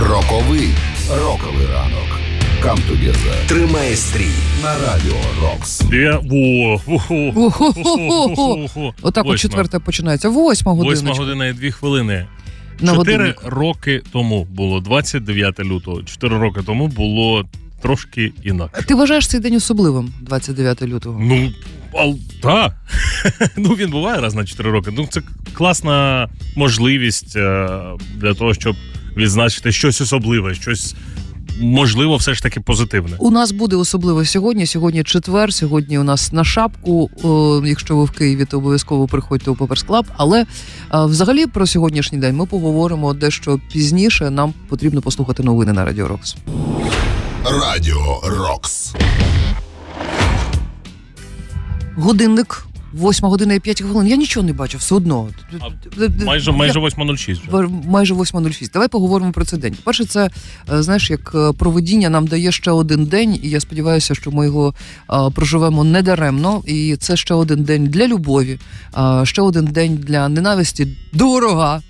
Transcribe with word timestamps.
Роковий 0.00 0.68
роковий 1.10 1.66
ранок. 1.66 2.20
Come 2.62 2.90
together. 2.90 3.46
Тримає 3.46 3.96
стрій 3.96 4.30
на 4.62 4.74
радіо 4.78 5.16
Рокс. 5.42 5.82
Отак 9.02 9.24
от 9.24 9.30
Восьма. 9.30 9.36
четверта 9.36 9.80
починається. 9.80 10.28
Восьма 10.28 10.72
година. 10.72 10.90
Восьма 10.90 11.14
година 11.14 11.46
і 11.46 11.52
дві 11.52 11.70
хвилини. 11.70 12.26
На 12.80 12.94
Чотири 12.94 13.34
роки 13.44 14.02
тому 14.12 14.44
було 14.44 14.80
29 14.80 15.60
лютого. 15.60 16.02
Чотири 16.02 16.38
роки 16.38 16.60
тому 16.66 16.86
було 16.86 17.44
трошки 17.82 18.32
інакше. 18.42 18.82
Ти 18.82 18.94
вважаєш 18.94 19.26
цей 19.26 19.40
день 19.40 19.54
особливим, 19.54 20.12
29 20.20 20.82
лютого? 20.82 21.20
Ну, 21.22 21.52
ал, 21.94 22.16
та. 22.42 22.74
ну 23.56 23.68
він 23.68 23.90
буває 23.90 24.20
раз 24.20 24.34
на 24.34 24.44
4 24.44 24.70
роки. 24.70 24.90
Ну, 24.96 25.06
це 25.10 25.22
класна 25.52 26.28
можливість 26.56 27.36
е, 27.36 27.68
для 28.16 28.34
того, 28.34 28.54
щоб 28.54 28.76
відзначити 29.18 29.72
щось 29.72 30.00
особливе, 30.00 30.54
щось 30.54 30.94
можливо, 31.60 32.16
все 32.16 32.34
ж 32.34 32.42
таки 32.42 32.60
позитивне. 32.60 33.16
У 33.18 33.30
нас 33.30 33.52
буде 33.52 33.76
особливо 33.76 34.24
сьогодні. 34.24 34.66
Сьогодні 34.66 35.04
четвер. 35.04 35.54
Сьогодні 35.54 35.98
у 35.98 36.02
нас 36.02 36.32
на 36.32 36.44
шапку. 36.44 37.10
О, 37.22 37.62
якщо 37.64 37.96
ви 37.96 38.04
в 38.04 38.10
Києві, 38.10 38.44
то 38.44 38.58
обов'язково 38.58 39.06
приходьте 39.06 39.50
у 39.50 39.54
Поперс 39.54 39.82
Клаб. 39.82 40.06
Але 40.16 40.46
а, 40.88 41.06
взагалі 41.06 41.46
про 41.46 41.66
сьогоднішній 41.66 42.18
день 42.18 42.36
ми 42.36 42.46
поговоримо 42.46 43.14
дещо 43.14 43.60
пізніше. 43.72 44.30
Нам 44.30 44.54
потрібно 44.68 45.02
послухати 45.02 45.42
новини 45.42 45.72
на 45.72 45.84
Радіо 45.84 46.08
Рокс. 46.08 46.36
Радіо 47.44 48.20
Рокс. 48.24 48.94
Годинник. 51.96 52.67
Восьма 52.92 53.28
година 53.28 53.54
і 53.54 53.60
5 53.60 53.82
хвилин. 53.82 54.06
Я 54.08 54.16
нічого 54.16 54.46
не 54.46 54.52
бачу, 54.52 54.78
все 54.78 54.94
одно. 54.94 55.28
Майже 56.26 56.52
майже 56.52 56.78
8.06 56.80 57.32
вже. 57.40 57.50
Ва- 57.50 57.68
майже 57.88 58.14
8.06. 58.14 58.72
Давай 58.72 58.88
поговоримо 58.88 59.32
про 59.32 59.44
цей 59.44 59.58
день. 59.58 59.74
По-перше, 59.74 60.04
це 60.04 60.30
е, 60.72 60.82
знаєш, 60.82 61.10
як 61.10 61.32
е, 61.34 61.52
проведіння 61.52 62.08
нам 62.10 62.26
дає 62.26 62.52
ще 62.52 62.70
один 62.70 63.04
день, 63.04 63.38
і 63.42 63.48
я 63.50 63.60
сподіваюся, 63.60 64.14
що 64.14 64.30
ми 64.30 64.44
його 64.46 64.74
е, 65.12 65.30
проживемо 65.34 65.84
недаремно. 65.84 66.62
І 66.66 66.96
це 67.00 67.16
ще 67.16 67.34
один 67.34 67.62
день 67.62 67.84
для 67.86 68.06
любові, 68.06 68.58
е, 68.98 69.26
ще 69.26 69.42
один 69.42 69.64
день 69.64 69.96
для 69.96 70.28
ненависті 70.28 70.96
до 71.12 71.26
ворога, 71.26 71.82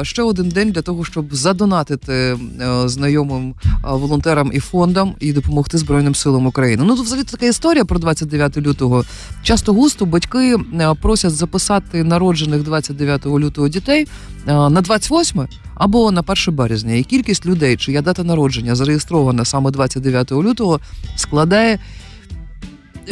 е, 0.00 0.04
ще 0.04 0.22
один 0.22 0.48
день 0.48 0.70
для 0.70 0.82
того, 0.82 1.04
щоб 1.04 1.34
задонатити 1.34 2.36
знайомим 2.84 3.54
волонтерам 3.84 4.50
і 4.54 4.60
фондам 4.60 5.14
і 5.20 5.32
допомогти 5.32 5.78
Збройним 5.78 6.14
силам 6.14 6.46
України. 6.46 6.82
Ну, 6.86 6.96
то 6.96 7.02
взагалі 7.02 7.24
така 7.24 7.46
історія 7.46 7.84
про 7.84 7.98
29 7.98 8.56
лютого. 8.56 9.04
Часто 9.42 9.72
густо 9.72 10.06
батьки 10.18 10.56
е, 10.80 10.94
просять 11.02 11.34
записати 11.34 12.04
народжених 12.04 12.62
29 12.62 13.26
лютого 13.26 13.68
дітей 13.68 14.06
е, 14.46 14.52
на 14.52 14.80
28 14.80 15.46
або 15.74 16.10
на 16.10 16.20
1 16.20 16.54
березня. 16.54 16.94
І 16.94 17.02
кількість 17.02 17.46
людей, 17.46 17.76
чия 17.76 18.02
дата 18.02 18.24
народження 18.24 18.74
зареєстрована 18.74 19.44
саме 19.44 19.70
29 19.70 20.32
лютого, 20.32 20.80
складає 21.16 21.78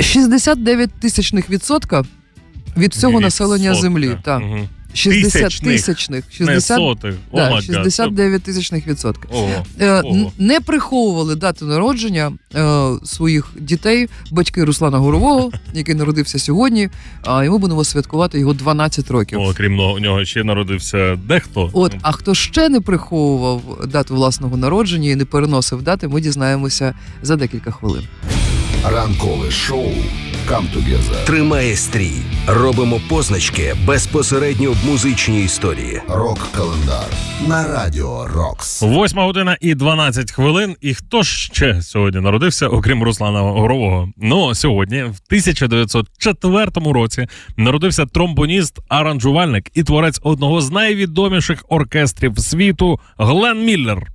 69 0.00 0.90
тисячних 1.00 1.50
відсотка 1.50 2.04
від 2.76 2.92
всього 2.92 3.20
населення 3.20 3.74
землі. 3.74 4.16
Так. 4.22 4.42
Мгм. 4.42 4.68
60 4.96 5.32
Тисячних. 5.32 5.72
тисячних. 5.72 6.24
Не 6.40 6.46
60, 6.46 6.76
сотих. 6.78 7.14
О, 7.30 7.36
да, 7.36 7.60
69 7.60 8.42
тисячних 8.42 8.86
відсотка. 8.86 9.28
Ого, 9.32 9.50
Е, 9.80 10.02
Не 10.38 10.60
приховували 10.60 11.34
дату 11.34 11.64
народження 11.66 12.32
е, 12.54 12.90
своїх 13.04 13.52
дітей, 13.60 14.08
батьки 14.30 14.64
Руслана 14.64 14.98
Горового, 14.98 15.50
який 15.74 15.94
народився 15.94 16.38
сьогодні. 16.38 16.88
А 17.22 17.44
і 17.44 17.50
ми 17.50 17.58
будемо 17.58 17.84
святкувати 17.84 18.38
його 18.40 18.52
12 18.54 19.10
років. 19.10 19.40
О, 19.40 19.52
крім 19.56 19.76
того, 19.76 19.92
у 19.94 19.98
нього 19.98 20.24
ще 20.24 20.44
народився 20.44 21.16
дехто. 21.16 21.70
От, 21.72 21.94
а 22.02 22.12
хто 22.12 22.34
ще 22.34 22.68
не 22.68 22.80
приховував 22.80 23.62
дату 23.86 24.14
власного 24.14 24.56
народження 24.56 25.10
і 25.10 25.14
не 25.16 25.24
переносив 25.24 25.82
дати, 25.82 26.08
ми 26.08 26.20
дізнаємося 26.20 26.94
за 27.22 27.36
декілька 27.36 27.70
хвилин. 27.70 28.02
Ранкове 28.84 29.50
шоу. 29.50 29.92
Come 30.48 30.66
together. 30.76 31.24
Тримає 31.24 31.76
стрій. 31.76 32.12
Робимо 32.46 33.00
позначки 33.08 33.74
безпосередньо 33.86 34.72
в 34.72 34.86
музичній 34.86 35.44
історії. 35.44 36.00
Рок-календар 36.08 37.06
на 37.48 37.68
радіо 37.68 38.26
Рокс. 38.26 38.82
Восьма 38.82 39.24
година 39.24 39.56
і 39.60 39.74
12 39.74 40.32
хвилин. 40.32 40.76
І 40.80 40.94
хто 40.94 41.22
ж 41.22 41.30
ще 41.44 41.82
сьогодні 41.82 42.20
народився, 42.20 42.68
окрім 42.68 43.02
Руслана 43.02 43.40
Горового? 43.40 44.08
Ну 44.16 44.54
сьогодні, 44.54 45.02
в 45.02 45.20
1904 45.28 46.70
році, 46.92 47.26
народився 47.56 48.06
тромбоніст, 48.06 48.78
аранжувальник 48.88 49.70
і 49.74 49.82
творець 49.82 50.20
одного 50.22 50.60
з 50.60 50.70
найвідоміших 50.70 51.64
оркестрів 51.68 52.38
світу 52.38 53.00
Глен 53.18 53.64
Міллер. 53.64 54.06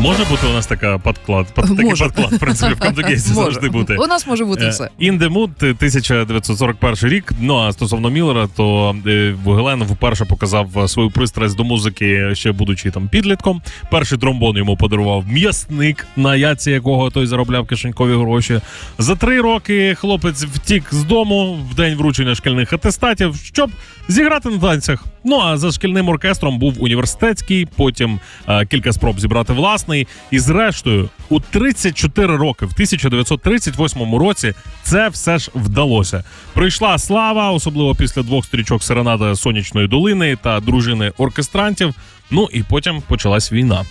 Може 0.00 0.24
бути 0.24 0.46
у 0.46 0.52
нас 0.52 0.66
така 0.66 0.98
подклад, 0.98 1.46
под, 1.54 1.64
такий 1.64 1.84
Може. 1.84 2.04
подклад, 2.04 2.32
в 2.32 2.38
принципі, 2.38 2.72
в 2.74 2.78
Камдогейсі 2.78 3.34
завжди 3.34 3.68
бути. 3.68 3.96
У 3.96 4.06
нас 4.06 4.26
може 4.26 4.44
бути 4.44 4.68
все. 4.68 4.84
In 5.00 5.18
the 5.18 5.28
Mood 5.28 5.50
1941 5.58 7.10
рік. 7.10 7.32
Ну 7.40 7.58
а 7.58 7.72
стосовно 7.72 8.10
Міллера, 8.10 8.48
то 8.56 8.96
е, 9.06 9.34
Гелен 9.46 9.82
вперше 9.82 10.24
показав 10.24 10.90
свою 10.90 11.10
пристрасть 11.10 11.56
до 11.56 11.64
музики, 11.64 12.30
ще 12.34 12.52
будучи 12.52 12.90
там 12.90 13.08
підлітком. 13.08 13.62
Перший 13.90 14.18
тромбон 14.18 14.56
йому 14.56 14.76
подарував 14.76 15.24
м'ясник, 15.28 16.06
на 16.16 16.36
яці 16.36 16.70
якого 16.70 17.10
той 17.10 17.26
заробляв 17.26 17.66
кишенькові 17.66 18.12
гроші. 18.12 18.60
За 18.98 19.16
три 19.16 19.40
роки 19.40 19.94
хлопець 19.94 20.44
втік 20.44 20.84
з 20.90 21.04
дому 21.04 21.58
в 21.70 21.74
день 21.74 21.98
вручення 21.98 22.34
шкільних 22.34 22.72
атестатів, 22.72 23.36
щоб 23.44 23.70
зіграти 24.08 24.48
на 24.48 24.58
танцях. 24.58 25.04
Ну 25.24 25.40
а 25.40 25.56
за 25.56 25.72
шкільним 25.72 26.08
оркестром 26.08 26.58
був 26.58 26.82
університетський, 26.82 27.66
потім 27.76 28.20
е, 28.48 28.66
кілька 28.66 28.92
спроб 28.92 29.20
зібрати 29.20 29.52
власний. 29.52 30.06
І 30.30 30.38
зрештою, 30.38 31.08
у 31.28 31.40
34 31.40 32.36
роки, 32.36 32.66
в 32.66 32.72
1938 32.72 34.14
році, 34.14 34.54
це 34.82 35.08
все 35.08 35.38
ж 35.38 35.50
вдалося. 35.54 36.24
Прийшла 36.54 36.98
слава, 36.98 37.50
особливо 37.50 37.94
після 37.94 38.22
двох 38.22 38.44
стрічок 38.44 38.82
Серенада 38.82 39.36
Сонячної 39.36 39.88
долини 39.88 40.36
та 40.42 40.60
дружини 40.60 41.12
оркестрантів. 41.18 41.94
Ну 42.30 42.48
і 42.52 42.62
потім 42.62 43.02
почалась 43.08 43.52
війна. 43.52 43.84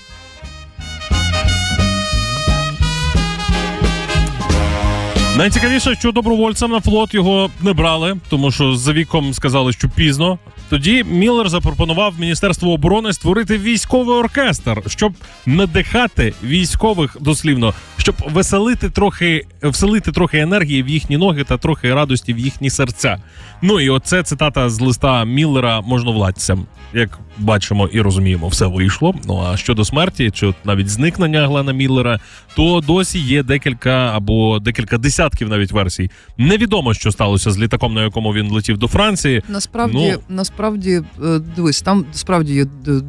Найцікавіше, 5.38 5.96
що 5.96 6.11
добровольцем 6.11 6.72
на 6.72 6.81
флот 6.81 7.13
його 7.13 7.50
не 7.61 7.73
брали, 7.73 8.17
тому 8.29 8.51
що 8.51 8.75
за 8.75 8.94
віком 8.94 9.34
сказали, 9.34 9.73
що 9.73 9.90
пізно. 9.90 10.40
Тоді 10.69 11.03
Міллер 11.03 11.50
запропонував 11.50 12.19
Міністерству 12.19 12.72
оборони 12.74 13.13
створити 13.13 13.57
військовий 13.57 14.16
оркестр, 14.16 14.81
щоб 14.88 15.13
надихати 15.46 16.34
військових 16.44 17.18
дослівно, 17.19 17.74
щоб 17.97 18.16
веселити 18.28 18.90
трохи, 18.90 19.46
вселити 19.63 20.12
трохи 20.12 20.40
енергії 20.40 20.84
в 20.84 20.90
їхні 20.90 21.18
ноги 21.18 21.44
та 21.44 21.58
трохи 21.58 21.94
радості 21.94 22.34
в 22.34 22.40
їхні 22.40 22.69
серця. 22.69 23.18
Ну 23.62 23.79
і 23.79 23.90
оце 23.90 24.24
цитата 24.24 24.69
з 24.69 24.79
листа 24.79 25.24
Міллера 25.25 25.81
можновладцям. 25.81 26.66
Як 26.94 27.19
бачимо 27.40 27.90
і 27.92 28.02
розуміємо, 28.02 28.48
все 28.48 28.66
вийшло. 28.66 29.16
Ну 29.28 29.44
а 29.52 29.58
щодо 29.58 29.86
смерті, 29.86 30.32
чи 30.32 30.54
навіть 30.66 30.90
зникнення 30.90 31.48
Глена 31.48 31.72
Міллера, 31.74 32.20
то 32.56 32.82
досі 32.88 33.20
є 33.20 33.44
декілька 33.44 33.90
або 34.16 34.60
декілька 34.60 34.98
десятків 34.98 35.50
навіть 35.50 35.72
версій. 35.72 36.10
Невідомо, 36.38 36.94
що 36.94 37.12
сталося 37.12 37.52
з 37.52 37.60
літаком, 37.60 37.94
на 37.94 38.04
якому 38.04 38.34
він 38.34 38.52
летів 38.52 38.78
до 38.78 38.88
Франції. 38.88 39.44
Насправді, 39.50 40.12
Ну. 40.14 40.36
насправді, 40.36 41.02
е, 41.26 41.40
дивись, 41.56 41.82
там 41.82 42.06
справді 42.12 42.54
є 42.54 42.66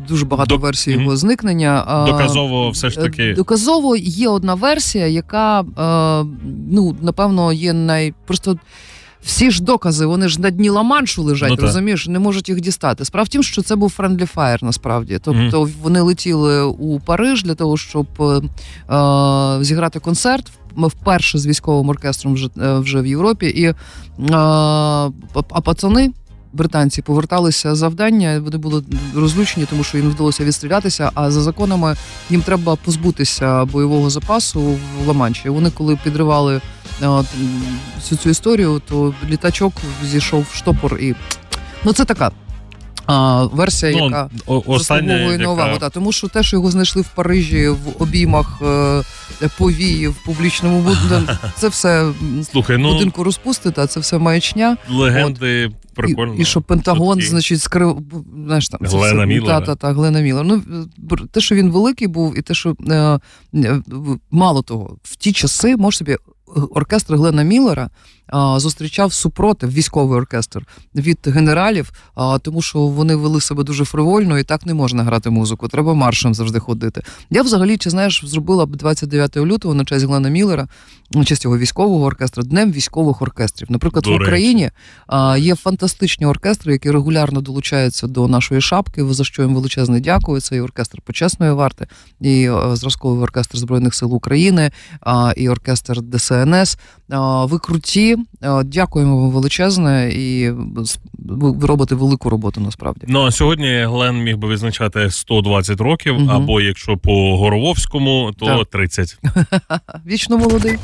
дуже 0.09 0.25
багато 0.27 0.55
Док- 0.55 0.61
версій 0.61 0.91
його 0.91 1.17
зникнення. 1.17 2.05
Доказово, 2.09 2.71
все 2.71 2.91
ж 2.91 3.01
Е, 3.01 3.03
таки. 3.03 3.33
Доказово 3.35 3.97
є 3.97 4.29
одна 4.29 4.55
версія, 4.55 5.07
яка 5.07 5.61
е, 5.61 5.65
ну 6.71 6.97
напевно 7.03 7.53
є 7.53 7.73
най 7.73 8.15
просто. 8.27 8.59
Всі 9.25 9.51
ж 9.51 9.63
докази, 9.63 10.07
вони 10.07 10.29
ж 10.29 10.41
на 10.41 10.51
дні 10.51 10.71
Ла-Маншу 10.71 11.23
лежать, 11.23 11.51
Ну, 11.51 11.57
розумієш, 11.67 12.07
не 12.09 12.19
можуть 12.19 12.49
їх 12.49 12.61
дістати. 12.61 13.05
Справа 13.05 13.25
в 13.25 13.29
тім, 13.29 13.43
що 13.43 13.63
це 13.63 13.77
був 13.77 13.95
Friendly 13.99 14.35
Fire, 14.35 14.65
насправді. 14.65 15.19
Тобто 15.23 15.69
вони 15.83 16.01
летіли 16.01 16.63
у 16.63 17.01
Париж 17.01 17.43
для 17.43 17.55
того, 17.55 17.77
щоб 17.77 18.07
е, 18.21 18.25
е, 18.95 19.65
зіграти 19.65 19.99
концерт. 20.01 20.47
Ми 20.75 20.89
вперше 20.89 21.39
з 21.39 21.47
військовим 21.47 21.89
оркестром 21.89 22.35
вже, 22.35 22.49
е, 22.63 22.79
вже 22.79 23.01
в 23.01 23.07
Європі. 23.07 23.47
І, 23.47 23.65
е, 23.65 23.75
а 24.33 25.11
а 25.51 25.61
пацани, 25.61 26.11
британці, 26.53 27.03
поверталися 27.03 27.75
завдання, 27.75 28.41
вони 28.45 28.57
були 28.59 28.83
розлучені, 29.15 29.67
тому 29.71 29.85
що 29.85 29.99
їм 29.99 30.11
вдалося 30.11 30.45
відстрілятися. 30.45 31.11
А 31.15 31.31
за 31.31 31.41
законами 31.41 31.97
їм 32.31 32.43
треба 32.43 32.77
позбутися 32.77 33.65
бойового 33.65 34.11
запасу 34.11 34.61
в 34.61 35.09
Ла-Манші. 35.09 35.51
Вони 35.51 35.71
коли 35.71 35.99
підривали 36.05 36.61
всю 37.01 38.19
цю 38.23 38.31
історію, 38.31 38.83
то 38.89 39.15
літачок 39.29 39.73
зійшов 40.05 40.47
в 40.53 40.57
штопор 40.57 40.99
і 41.01 41.15
ну 41.85 41.93
це 41.93 42.05
така. 42.05 42.31
А, 43.07 43.45
версія, 43.45 43.93
Ну, 43.93 44.05
яка 44.05 44.31
заслуговує 44.69 45.39
на 45.39 45.51
увагу. 45.51 45.69
яка... 45.69 45.79
Та, 45.81 45.91
тому 45.91 46.13
що 46.13 46.29
те, 46.29 46.43
що 46.43 46.57
його 46.57 46.71
знайшли 46.71 47.03
в 47.03 47.09
Парижі 47.15 47.69
в 47.69 48.03
обіймах 48.03 48.59
е, 48.63 49.03
повії 49.59 50.09
в 50.09 50.15
публічному 50.25 50.81
будинку, 50.81 51.33
це 51.57 51.69
все 51.69 52.13
Слухай, 52.53 52.77
ну 52.79 52.93
будинку 52.93 53.25
розпусти, 53.25 53.71
та 53.71 53.87
це 53.87 54.01
все 54.01 54.19
маячня. 54.19 54.77
легенди 54.91 55.71
прикольно. 55.95 56.35
І, 56.35 56.41
і 56.43 56.45
що 56.45 56.61
Пентагон, 56.61 57.19
Чутки. 57.19 57.31
значить, 57.31 57.63
скрив 57.63 57.99
знаєш, 58.47 58.69
там 58.69 58.81
це 58.87 58.97
Глена 58.97 59.15
все, 59.15 59.27
Міллера. 59.27 59.61
Та, 59.61 59.67
та, 59.67 59.75
та, 59.75 59.93
Глена 59.93 60.21
Міллер. 60.21 60.45
Ну, 60.45 60.63
те, 61.33 61.41
що 61.41 61.55
він 61.55 61.71
великий 61.71 62.09
був, 62.09 62.39
і 62.39 62.43
те, 62.43 62.55
що 62.55 62.75
е, 62.91 63.19
е, 63.55 63.83
мало 64.31 64.63
того, 64.63 64.97
в 65.03 65.17
ті 65.17 65.33
часи, 65.33 65.77
може 65.77 65.97
собі, 65.99 66.17
оркестр 66.75 67.17
Глена 67.17 67.43
Міллера 67.43 67.91
зустрічав 68.57 69.13
супротив 69.13 69.73
військовий 69.73 70.19
оркестр 70.19 70.67
від 70.95 71.19
генералів, 71.25 71.93
а, 72.15 72.39
тому 72.39 72.63
що 72.63 72.79
вони 72.79 73.17
вели 73.17 73.41
себе 73.41 73.65
дуже 73.65 73.85
фривольно 73.85 74.39
і 74.39 74.45
так 74.45 74.67
не 74.67 74.75
можна 74.75 75.03
грати 75.03 75.31
музику. 75.31 75.69
Треба 75.69 75.95
маршем 75.95 76.35
завжди 76.35 76.59
ходити. 76.59 77.03
Я 77.31 77.43
взагалі, 77.43 77.77
чи 77.77 77.91
знаєш, 77.91 78.23
зробила 78.27 78.67
б 78.67 78.77
29 78.77 79.37
лютого 79.37 79.75
на 79.75 79.85
честь 79.85 80.07
Глена 80.07 80.29
Міллера, 80.29 80.69
на 81.11 81.25
честь 81.25 81.45
його 81.45 81.59
військового 81.59 82.05
оркестру, 82.05 82.43
днем 82.43 82.73
військових 82.73 83.23
оркестрів. 83.23 83.71
Наприклад, 83.71 84.05
До 84.05 84.11
в. 84.11 84.15
Україні 84.15 84.71
а, 85.07 85.37
є 85.39 85.55
фантастичні 85.55 86.27
оркестри, 86.27 86.73
які 86.73 86.91
регулярно 86.91 87.41
долучаються 87.41 88.07
до 88.07 88.29
нашої 88.29 88.61
шапки. 88.61 89.05
За 89.11 89.25
що 89.25 89.43
їм 89.43 89.55
величезне 89.55 90.01
дякую. 90.01 90.41
Це 90.41 90.57
і 90.57 90.61
оркестр 90.61 91.01
почесної 91.01 91.53
варти, 91.53 91.87
і 92.21 92.43
е, 92.43 92.77
зразковий 92.77 93.23
оркестр 93.23 93.59
збройних 93.59 93.95
сил 93.95 94.15
України, 94.15 94.71
і 95.37 95.49
оркестр 95.49 96.01
ДСНС. 96.03 96.79
Ви 97.45 97.59
круті, 97.59 98.17
дякуємо 98.65 99.21
вам 99.21 99.31
величезне, 99.31 100.11
і 100.15 100.51
ви 101.19 101.67
робите 101.67 101.95
велику 101.95 102.31
роботу 102.31 102.61
насправді. 102.61 103.07
Ну 103.09 103.23
а 103.27 103.31
сьогодні 103.31 103.85
Глен 103.85 104.23
міг 104.23 104.37
би 104.37 104.49
відзначати 104.49 105.11
120 105.11 105.81
років, 105.81 106.15
Мгм. 106.15 106.31
або 106.31 106.61
якщо 106.61 106.97
по 106.97 107.37
Горововському, 107.39 108.33
то 108.39 108.47
Так. 108.47 108.71
30. 108.71 109.19
Вічно 110.07 110.39
молодий. 110.39 110.79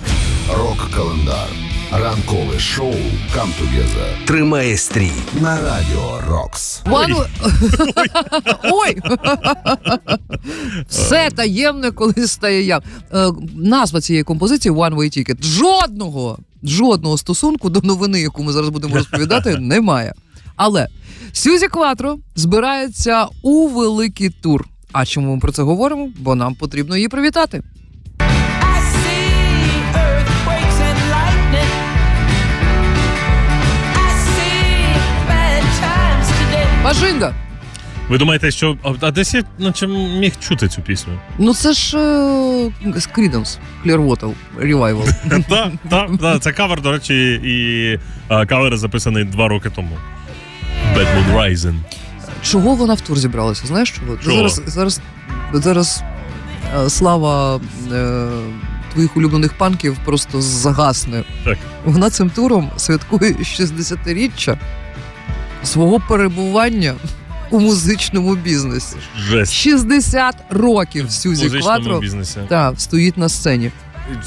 Рок-календар. 0.58 1.48
Ранкове 1.92 2.58
шоу 2.58 2.94
«Come 3.36 4.24
Тримає 4.24 4.76
стрій. 4.76 5.10
на 5.40 5.60
радіо 5.60 6.20
Рокс. 6.28 6.82
Вану... 6.86 7.16
Ой! 8.72 8.96
Все 10.88 11.30
таємне, 11.30 11.90
коли 11.90 12.12
стає 12.26 12.62
я. 12.62 12.80
Е, 13.14 13.32
назва 13.54 14.00
цієї 14.00 14.22
композиції 14.24 14.74
One 14.74 14.94
Way 14.94 15.18
Ticket. 15.18 15.42
Жодного, 15.42 16.38
жодного 16.62 17.18
стосунку 17.18 17.70
до 17.70 17.80
новини, 17.80 18.20
яку 18.20 18.42
ми 18.42 18.52
зараз 18.52 18.70
будемо 18.70 18.94
розповідати, 18.94 19.56
немає. 19.60 20.12
Але 20.56 20.88
Сюзі 21.32 21.68
Кватро 21.68 22.18
збирається 22.34 23.26
у 23.42 23.68
великий 23.68 24.30
тур. 24.30 24.66
А 24.92 25.06
чому 25.06 25.34
ми 25.34 25.40
про 25.40 25.52
це 25.52 25.62
говоримо? 25.62 26.10
Бо 26.18 26.34
нам 26.34 26.54
потрібно 26.54 26.96
її 26.96 27.08
привітати. 27.08 27.62
I 36.88 37.45
Ви 38.08 38.18
думаєте, 38.18 38.50
що 38.50 38.76
а- 39.00 39.10
десь 39.10 39.34
я 39.34 39.44
наче 39.58 39.86
міг 39.86 40.32
чути 40.40 40.68
цю 40.68 40.82
пісню? 40.82 41.12
Ну 41.38 41.54
це 41.54 41.72
ж 41.72 41.96
Creedence, 43.16 43.58
Clearwater 43.86 44.32
Revival. 44.60 45.14
Так, 45.48 45.70
так, 45.88 46.10
так. 46.20 46.42
Це 46.42 46.52
кавер, 46.52 46.80
до 46.80 46.92
речі, 46.92 47.40
і 47.44 47.98
кавер 48.46 48.76
записаний 48.76 49.24
два 49.24 49.48
роки 49.48 49.70
тому. 49.70 49.98
Bad 50.96 51.06
Moon 51.16 51.36
Rising. 51.36 51.76
Чого 52.42 52.74
вона 52.74 52.94
в 52.94 53.00
тур 53.00 53.18
зібралася? 53.18 53.66
Знаєш 53.66 53.90
чого? 53.90 54.16
Чого? 54.16 54.36
Зараз, 54.36 54.62
зараз, 54.66 55.00
зараз 55.52 56.02
е, 56.84 56.90
слава 56.90 57.60
е, 57.92 58.28
твоїх 58.92 59.16
улюблених 59.16 59.52
панків 59.52 59.96
просто 60.04 60.40
загасне. 60.40 61.24
Так. 61.44 61.58
Вона 61.84 62.10
цим 62.10 62.30
туром 62.30 62.70
святкує 62.76 63.32
60-річчя 63.32 64.56
свого 65.64 66.00
перебування 66.00 66.94
у 67.50 67.60
музичному 67.60 68.34
бізнесі. 68.34 68.96
Жесть. 69.30 69.52
60 69.52 70.36
років 70.50 71.10
Сюзі 71.10 71.50
Кватро 71.50 72.00
бізнесі. 72.00 72.40
та, 72.48 72.72
стоїть 72.76 73.16
на 73.16 73.28
сцені. 73.28 73.70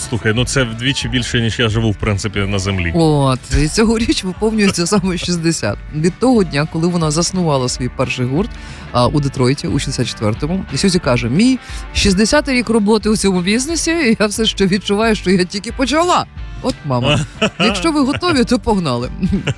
Слухай, 0.10 0.34
ну 0.36 0.46
це 0.46 0.64
вдвічі 0.64 1.10
більше, 1.10 1.42
ніж 1.42 1.60
я 1.60 1.70
живу, 1.70 1.92
в 1.92 1.96
принципі, 1.96 2.40
на 2.40 2.60
землі. 2.60 2.92
От 2.96 3.40
і 3.64 3.68
цьогоріч 3.68 4.24
виповнюється 4.24 4.88
саме 4.88 5.18
60. 5.18 5.78
Від 5.96 6.20
того 6.20 6.44
дня, 6.44 6.68
коли 6.74 6.88
вона 6.88 7.12
заснувала 7.12 7.70
свій 7.70 7.90
перший 7.90 8.26
гурт 8.26 8.50
а, 8.92 9.08
у 9.08 9.20
Детройті 9.20 9.68
у 9.68 9.74
64-му. 9.74 10.66
І 10.74 10.78
Сюзі 10.78 11.00
каже: 11.00 11.30
мій 11.30 11.60
60-й 11.96 12.54
рік 12.54 12.70
роботи 12.70 13.10
у 13.10 13.18
цьому 13.18 13.42
бізнесі, 13.42 13.92
і 13.92 14.18
я 14.20 14.28
все 14.28 14.46
ще 14.46 14.68
відчуваю, 14.68 15.16
що 15.16 15.32
я 15.32 15.44
тільки 15.44 15.72
почала. 15.72 16.26
От 16.62 16.76
мама. 16.86 17.20
Якщо 17.60 17.92
ви 17.92 18.02
готові, 18.02 18.44
то 18.44 18.60
погнали. 18.60 19.10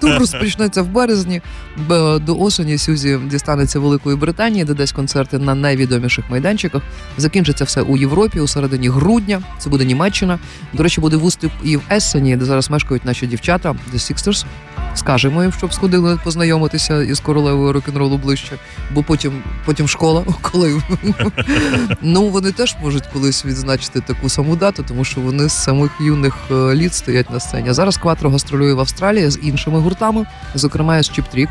Тур 0.01 0.11
розпочнеться 0.19 0.81
в 0.81 0.87
березні. 0.87 1.41
До 2.21 2.39
осені 2.39 2.77
Сюзі 2.77 3.19
дістанеться 3.25 3.79
Великої 3.79 4.17
Британії, 4.17 4.65
де 4.65 4.73
дасть 4.73 4.93
концерти 4.93 5.37
на 5.37 5.55
найвідоміших 5.55 6.25
майданчиках. 6.29 6.81
Закінчиться 7.17 7.63
все 7.63 7.81
у 7.81 7.97
Європі 7.97 8.39
у 8.39 8.47
середині 8.47 8.89
грудня. 8.89 9.41
Це 9.59 9.69
буде 9.69 9.85
Німеччина. 9.85 10.10
До 10.73 10.83
речі, 10.83 11.01
буде 11.01 11.17
виступ 11.17 11.51
і 11.63 11.77
в 11.77 11.81
Ессені, 11.91 12.37
де 12.37 12.45
зараз 12.45 12.69
мешкають 12.69 13.05
наші 13.05 13.27
дівчата, 13.27 13.75
The 13.93 13.95
Sixers. 13.95 14.45
Скажемо 14.95 15.41
їм, 15.41 15.51
щоб 15.51 15.73
сходили 15.73 16.19
познайомитися 16.23 17.03
із 17.03 17.19
королевою 17.19 17.73
рок-н-ролу 17.73 18.17
ближче, 18.17 18.55
бо 18.91 19.03
потім, 19.03 19.43
потім 19.65 19.87
школа, 19.87 20.25
коли 20.41 20.81
ну 22.01 22.27
вони 22.27 22.51
теж 22.51 22.75
можуть 22.83 23.07
колись 23.13 23.45
відзначити 23.45 24.01
таку 24.01 24.29
саму 24.29 24.55
дату, 24.55 24.85
тому 24.87 25.03
що 25.03 25.21
вони 25.21 25.49
з 25.49 25.63
самих 25.63 25.91
юних 25.99 26.33
е, 26.51 26.53
літ 26.53 26.93
стоять 26.93 27.31
на 27.31 27.39
сцені. 27.39 27.69
А 27.69 27.73
зараз 27.73 27.97
Кватро 27.97 28.29
гастролює 28.29 28.73
в 28.73 28.79
Австралії 28.79 29.29
з 29.29 29.39
іншими 29.43 29.79
гуртами, 29.79 30.25
зокрема 30.55 31.03
з 31.03 31.11
Cheap 31.11 31.28
Trick. 31.28 31.47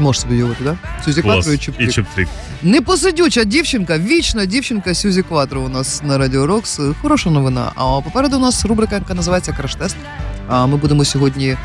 Можеш 0.00 0.22
собі 0.22 0.34
уявити, 0.34 0.64
да? 0.64 0.76
Сюзі 1.04 1.22
Клас. 1.22 1.34
Кватро 1.46 1.52
і 1.52 1.56
І 1.56 1.58
Cheap 1.86 1.92
Trick. 1.92 1.98
Cheap 1.98 2.11
Trick. 2.11 2.26
Непосидюча 2.62 3.44
дівчинка, 3.44 3.98
вічна 3.98 4.46
дівчинка 4.46 4.94
Сюзі 4.94 5.22
Кватро 5.22 5.60
у 5.60 5.68
нас 5.68 6.02
на 6.02 6.18
Радіо 6.18 6.46
Рокс. 6.46 6.80
Хороша 7.02 7.30
новина. 7.30 7.72
А 7.74 8.00
попереду 8.00 8.36
у 8.36 8.40
нас 8.40 8.64
рубрика, 8.64 8.94
яка 8.94 9.14
називається 9.14 9.52
Краш-тест. 9.52 9.96
А 10.48 10.66
ми 10.66 10.76
будемо 10.76 11.04
сьогодні 11.04 11.56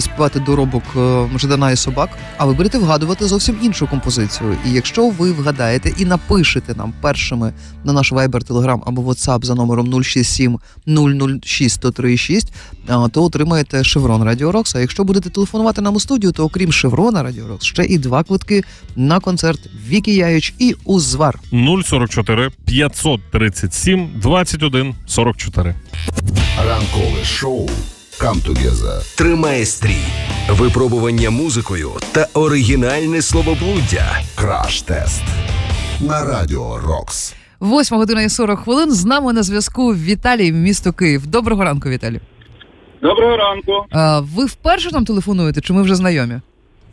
співати 0.00 0.40
доробок 0.40 0.82
е, 0.96 1.28
Ждана 1.38 1.70
і 1.70 1.76
собак. 1.76 2.10
А 2.36 2.44
ви 2.46 2.54
будете 2.54 2.78
вгадувати 2.78 3.26
зовсім 3.26 3.56
іншу 3.62 3.86
композицію. 3.86 4.56
І 4.66 4.72
якщо 4.72 5.08
ви 5.08 5.32
вгадаєте 5.32 5.92
і 5.96 6.04
напишете 6.04 6.74
нам 6.74 6.94
першими 7.00 7.52
на 7.84 7.92
наш 7.92 8.12
Viber, 8.12 8.46
Telegram 8.46 8.80
або 8.86 9.02
WhatsApp 9.02 9.44
за 9.44 9.54
номером 9.54 10.02
067 10.02 10.58
006 10.86 11.84
1036, 11.84 12.52
то 12.86 13.24
отримаєте 13.24 13.84
шеврон 13.84 14.22
Радіо 14.22 14.52
Рокс. 14.52 14.74
А 14.74 14.80
якщо 14.80 15.04
будете 15.04 15.30
телефонувати 15.30 15.80
нам 15.80 15.96
у 15.96 16.00
студію, 16.00 16.32
то 16.32 16.44
окрім 16.44 16.72
шеврона 16.72 17.22
Радіо 17.22 17.48
Рокс, 17.48 17.64
ще 17.64 17.84
і 17.84 17.98
два 17.98 18.22
квитки 18.22 18.62
на 18.96 19.20
концерт 19.20 19.60
Вікі 19.88 20.14
Яїч 20.14 20.54
і 20.58 20.74
Узвар. 20.84 21.40
044 21.84 22.50
537 22.64 24.10
21 24.20 24.94
44. 25.06 25.74
Ранкове 26.68 27.24
шоу 27.24 27.68
«Come 28.20 28.42
Together» 28.48 29.16
Тримає 29.16 29.64
стрій. 29.64 30.04
Випробування 30.48 31.30
музикою 31.30 31.90
та 32.12 32.26
оригінальне 32.34 33.22
словоблуддя. 33.22 34.20
Краш-тест 34.36 35.22
на 36.00 36.24
радіо 36.24 36.78
Рокс. 36.78 37.34
8 37.60 37.98
година 37.98 38.22
і 38.22 38.28
40 38.28 38.58
хвилин. 38.60 38.90
З 38.92 39.04
нами 39.04 39.32
на 39.32 39.42
зв'язку 39.42 39.94
Віталій, 39.94 40.52
місто 40.52 40.92
Київ. 40.92 41.26
Доброго 41.26 41.64
ранку, 41.64 41.88
Віталій. 41.88 42.20
Доброго 43.02 43.36
ранку. 43.36 43.86
А, 43.90 44.20
ви 44.20 44.44
вперше 44.44 44.90
нам 44.92 45.04
телефонуєте, 45.04 45.60
чи 45.60 45.72
ми 45.72 45.82
вже 45.82 45.94
знайомі? 45.94 46.40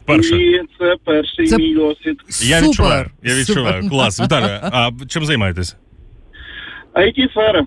Перше. 0.06 0.36
І 0.36 0.62
це 0.80 0.96
перший 1.04 1.48
Це- 1.48 1.58
мій 1.58 1.76
досвід. 1.76 2.18
Я 2.28 2.58
Супер! 2.60 2.70
відчуваю. 2.70 3.06
Я 3.24 3.36
відчуваю. 3.36 3.76
Супер. 3.76 3.90
Клас. 3.90 4.22
Віталію, 4.22 4.60
а 4.62 4.92
чим 5.08 5.26
займаєтесь? 5.26 5.76
it 6.96 7.32
сфера 7.32 7.66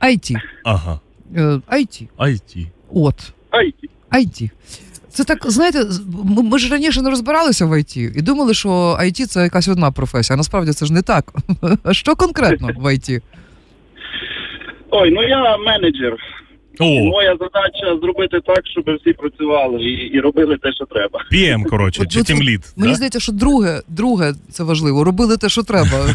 IT. 0.00 0.40
Ага. 0.64 1.00
Е, 1.36 1.60
IT. 1.68 2.08
IT. 2.18 2.66
От. 2.94 3.32
IT. 3.52 3.74
IT. 4.10 4.50
Це 5.10 5.24
так, 5.24 5.38
знаєте, 5.50 5.84
ми, 6.24 6.58
ж 6.58 6.72
раніше 6.72 7.02
не 7.02 7.10
розбиралися 7.10 7.66
в 7.66 7.72
IT 7.72 8.18
і 8.18 8.22
думали, 8.22 8.54
що 8.54 8.68
IT 9.00 9.26
це 9.26 9.42
якась 9.42 9.68
одна 9.68 9.90
професія. 9.90 10.34
А 10.34 10.36
насправді 10.36 10.72
це 10.72 10.86
ж 10.86 10.92
не 10.92 11.02
так. 11.02 11.32
Що 11.92 12.16
конкретно 12.16 12.68
в 12.76 12.86
IT? 12.86 13.22
Ой, 14.90 15.10
ну 15.10 15.22
я 15.22 15.56
менеджер. 15.56 16.16
О, 16.80 16.84
Моя 17.04 17.36
задача 17.40 17.98
зробити 18.02 18.40
так, 18.46 18.60
щоб 18.66 18.84
всі 19.00 19.12
працювали 19.12 19.82
і, 19.82 19.92
і 19.92 20.20
робили 20.20 20.56
те, 20.56 20.72
що 20.72 20.84
треба. 20.84 21.20
PM, 21.32 21.64
коротше, 21.64 22.06
чи 22.06 22.22
тімлід. 22.22 22.60
Мені 22.76 22.92
да? 22.92 22.96
здається, 22.96 23.20
що 23.20 23.32
друге, 23.32 23.80
друге 23.88 24.32
це 24.50 24.64
важливо. 24.64 25.04
Робили 25.04 25.36
те, 25.36 25.48
що 25.48 25.62
треба. 25.62 25.88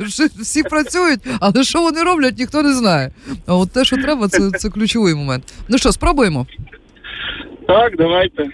Всі- 0.00 0.40
Всі 0.42 0.62
працюють, 0.62 1.20
але 1.40 1.64
що 1.64 1.80
вони 1.82 2.02
роблять, 2.02 2.38
ніхто 2.38 2.62
не 2.62 2.74
знає. 2.74 3.10
А 3.46 3.54
от 3.54 3.72
те, 3.72 3.84
що 3.84 3.96
треба, 3.96 4.28
це, 4.28 4.50
це 4.50 4.70
ключовий 4.70 5.14
момент. 5.14 5.44
Ну 5.68 5.78
що, 5.78 5.92
спробуємо? 5.92 6.46
Так, 7.66 7.96
давайте. 7.98 8.44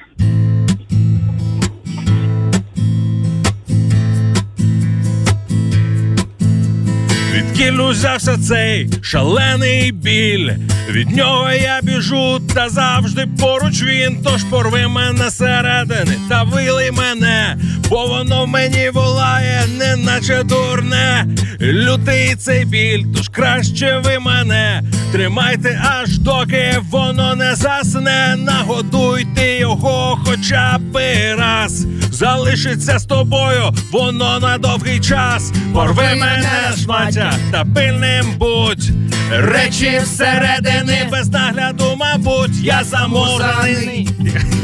Звідки 7.61 7.83
узявся 7.83 8.39
цей 8.39 8.91
шалений 9.03 9.93
біль? 9.93 10.51
Від 10.91 11.17
нього 11.17 11.51
я 11.51 11.81
біжу, 11.83 12.41
та 12.55 12.69
завжди 12.69 13.27
поруч 13.41 13.83
він. 13.83 14.19
Тож 14.25 14.45
порви 14.45 14.89
мене 14.89 15.31
середини 15.31 16.17
та 16.29 16.43
вилий 16.43 16.91
мене, 16.91 17.57
бо 17.91 18.07
воно 18.07 18.45
в 18.45 18.49
мені 18.49 18.91
волає, 18.91 19.63
неначе 19.79 20.43
дурне. 20.43 21.27
Лютий 21.61 22.35
цей 22.35 22.65
біль, 22.65 23.05
тож 23.17 23.29
краще 23.29 24.01
ви 24.05 24.19
мене. 24.19 24.83
Тримайте 25.13 25.83
аж 25.85 26.19
доки 26.19 26.77
воно 26.91 27.35
не 27.35 27.55
засне. 27.55 28.37
Нагодуйте 28.39 29.59
його 29.59 30.19
хоча 30.25 30.79
б 30.79 30.97
раз. 31.39 31.87
Залишиться 32.13 32.99
з 32.99 33.05
тобою, 33.05 33.73
воно 33.93 34.41
на 34.41 34.59
довгий 34.59 35.01
час. 35.01 35.53
Порви 35.75 36.03
мене, 36.03 36.73
шматя, 36.83 37.33
та 37.51 37.65
пильним 37.75 38.27
будь. 38.39 38.91
Речі 39.33 40.01
всередини 40.05 41.09
без 41.13 41.29
нагляду, 41.29 41.97
мабуть, 41.97 42.57
я 42.63 42.85
замурений, 42.85 44.09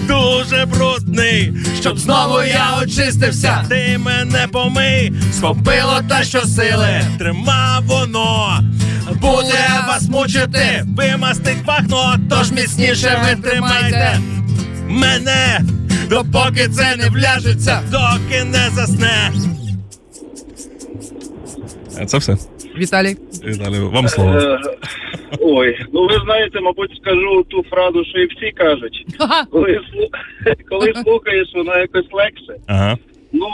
дуже 0.09 0.67
брудний. 0.67 1.53
Щоб 1.81 1.99
знову 1.99 2.43
я 2.43 2.79
очистився, 2.83 3.65
ти 3.69 3.99
мене 3.99 4.47
помий, 4.53 5.13
схопило 5.33 6.01
та 6.09 6.25
щосили, 6.25 7.01
трима 7.19 7.81
воно. 7.87 8.61
Буде 9.21 9.69
вас 9.89 10.09
мучити, 10.09 10.85
вимастить 10.97 11.65
багно, 11.65 12.17
тож 12.31 12.53
міцніше 12.53 13.23
ви 13.25 13.51
тримайте 13.51 14.21
мене, 14.89 15.61
допоки 16.11 16.69
це 16.69 16.97
не 16.97 17.09
вляжеться, 17.11 17.81
доки 17.91 18.45
не 18.45 18.71
засне. 18.75 19.33
Це 22.07 22.19
все. 22.19 22.37
Віталій. 22.79 23.17
Віталій, 23.47 23.79
вам 23.81 24.09
слово. 24.09 24.39
Е, 24.39 24.59
Ой, 25.41 25.87
ну 25.93 26.07
ви 26.07 26.21
знаєте, 26.25 26.61
мабуть, 26.61 26.91
скажу 27.03 27.45
ту 27.49 27.65
фразу, 27.71 28.05
що 28.05 28.19
і 28.19 28.27
всі 28.27 28.51
кажуть. 28.53 29.07
Коли, 29.51 29.69
слу- 29.73 30.55
коли 30.69 30.93
слухаєш, 31.05 31.49
вона 31.55 31.79
якось 31.79 32.07
легше. 32.13 32.61
Ага. 32.67 32.99
Ну, 33.33 33.47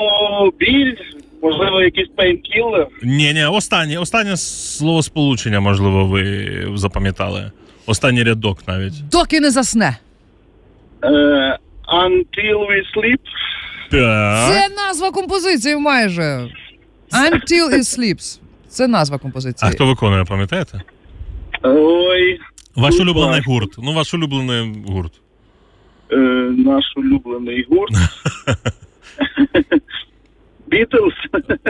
біль, 0.59 0.95
можливо, 1.43 1.83
якийсь 1.83 2.09
пейнкілер. 2.17 2.87
Ні, 3.03 3.33
ні, 3.33 3.45
останнє, 3.45 3.99
останнє 3.99 4.37
словосполучення, 4.37 5.61
можливо, 5.61 6.05
ви 6.07 6.49
запам'ятали. 6.75 7.51
Останній 7.87 8.23
рядок 8.25 8.59
навіть. 8.69 9.09
Доки 9.09 9.41
не 9.41 9.51
засне. 9.51 9.97
Е, 11.05 11.09
until 11.89 12.59
we 12.59 12.83
sleep. 12.97 13.19
Так. 13.91 14.49
Це 14.53 14.69
назва 14.87 15.11
композиції 15.11 15.77
майже. 15.77 16.49
Until 17.13 17.75
it 17.75 17.99
sleeps. 17.99 18.39
Це 18.73 18.89
назва 18.89 19.19
композиції. 19.19 19.71
А 19.71 19.75
хто 19.75 19.87
виконує, 19.87 20.25
пам'ятаєте? 20.25 20.81
Ой, 21.63 22.41
Ваш 22.77 23.01
улюблений 23.01 23.41
гурт. 23.47 23.71
Ну, 23.79 23.93
ваш 23.93 24.15
улюблений 24.15 24.85
гурт. 24.87 25.13
е, 26.13 26.17
наш 26.59 26.85
улюблений 26.97 27.67
гурт. 27.71 27.93
Бітлз. 30.67 31.13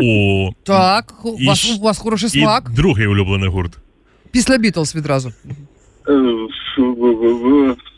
О, 0.02 0.50
Так, 0.62 1.14
у 1.24 1.36
І 1.40 1.46
щ- 1.48 1.78
у 1.78 1.82
вас 1.82 1.98
хороший 1.98 2.26
і 2.26 2.42
смак. 2.42 2.70
другий 2.70 3.06
улюблений 3.06 3.48
гурт. 3.48 3.78
Після 4.30 4.58
Бітлз 4.58 4.96
відразу. 4.96 5.32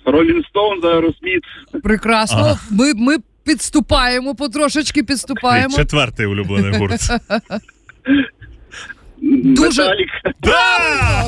Ролінг 0.05 0.45
Стоун 0.49 0.81
за 0.83 0.89
Аеросміт. 0.89 1.43
Прекрасно. 1.83 2.39
Ага. 2.39 2.59
Ми, 2.71 2.95
ми 2.95 3.17
підступаємо, 3.45 4.35
потрошечки 4.35 5.03
підступаємо. 5.05 5.77
Четвертий 5.77 6.27
улюблений 6.27 6.79
гурт. 6.79 7.01
Дуже- 9.33 9.83
Металік. 9.83 10.09
Да! 10.43 11.25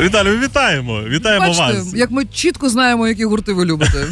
Віталію, 0.00 0.38
вітаємо! 0.38 1.00
Вітаємо 1.08 1.46
Бачите, 1.46 1.62
вас! 1.78 1.94
як 1.94 2.10
ми 2.10 2.24
чітко 2.24 2.68
знаємо, 2.68 3.08
які 3.08 3.24
гурти 3.24 3.52
ви 3.52 3.64
любите. 3.64 4.06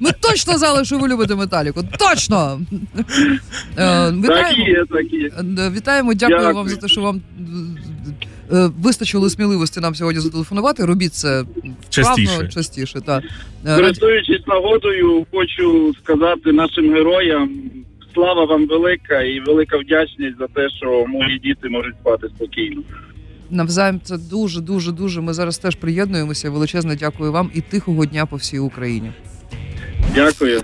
Ми 0.00 0.10
точно 0.20 0.58
знали, 0.58 0.84
що 0.84 0.98
ви 0.98 1.08
любите 1.08 1.34
металіку. 1.34 1.84
Точно! 1.98 2.60
Е, 2.98 3.04
Так 3.76 4.14
Вітаємо. 4.14 4.64
є, 4.68 4.84
так 4.90 5.12
є. 5.12 5.30
Е, 5.64 5.70
Вітаємо, 5.70 6.14
дякую, 6.14 6.38
Дякую. 6.38 6.54
вам 6.56 6.68
за 6.68 6.76
те, 6.76 6.88
що 6.88 7.00
вам 7.00 7.20
вистачило 8.52 9.30
сміливості 9.30 9.80
нам 9.80 9.94
сьогодні 9.94 10.20
зателефонувати. 10.20 10.84
Робіть 10.84 11.14
це 11.14 11.44
Частіше. 11.88 12.48
частіше. 12.48 13.00
Та. 13.00 13.22
Е, 13.66 13.76
Користуючись 13.76 14.46
нагодою, 14.46 15.26
хочу 15.32 15.94
сказати 16.02 16.52
нашим 16.52 16.94
героям. 16.94 17.50
Слава 18.14 18.44
вам 18.44 18.66
велика 18.68 19.22
і 19.22 19.40
велика 19.40 19.78
вдячність 19.78 20.38
за 20.38 20.46
те, 20.46 20.68
що 20.70 21.06
мої 21.08 21.38
діти 21.38 21.68
можуть 21.68 21.94
спати 22.00 22.26
спокійно. 22.36 22.82
Навзаєм 23.50 24.00
це 24.00 24.18
дуже, 24.18 24.60
дуже, 24.60 24.92
дуже. 24.92 25.20
Ми 25.20 25.32
зараз 25.32 25.58
теж 25.58 25.74
приєднуємося. 25.76 26.50
Величезне 26.50 26.96
дякую 26.96 27.32
вам 27.32 27.50
і 27.54 27.60
тихого 27.60 28.06
дня 28.06 28.26
по 28.26 28.36
всій 28.36 28.58
Україні. 28.58 29.12
Дякую. 30.14 30.60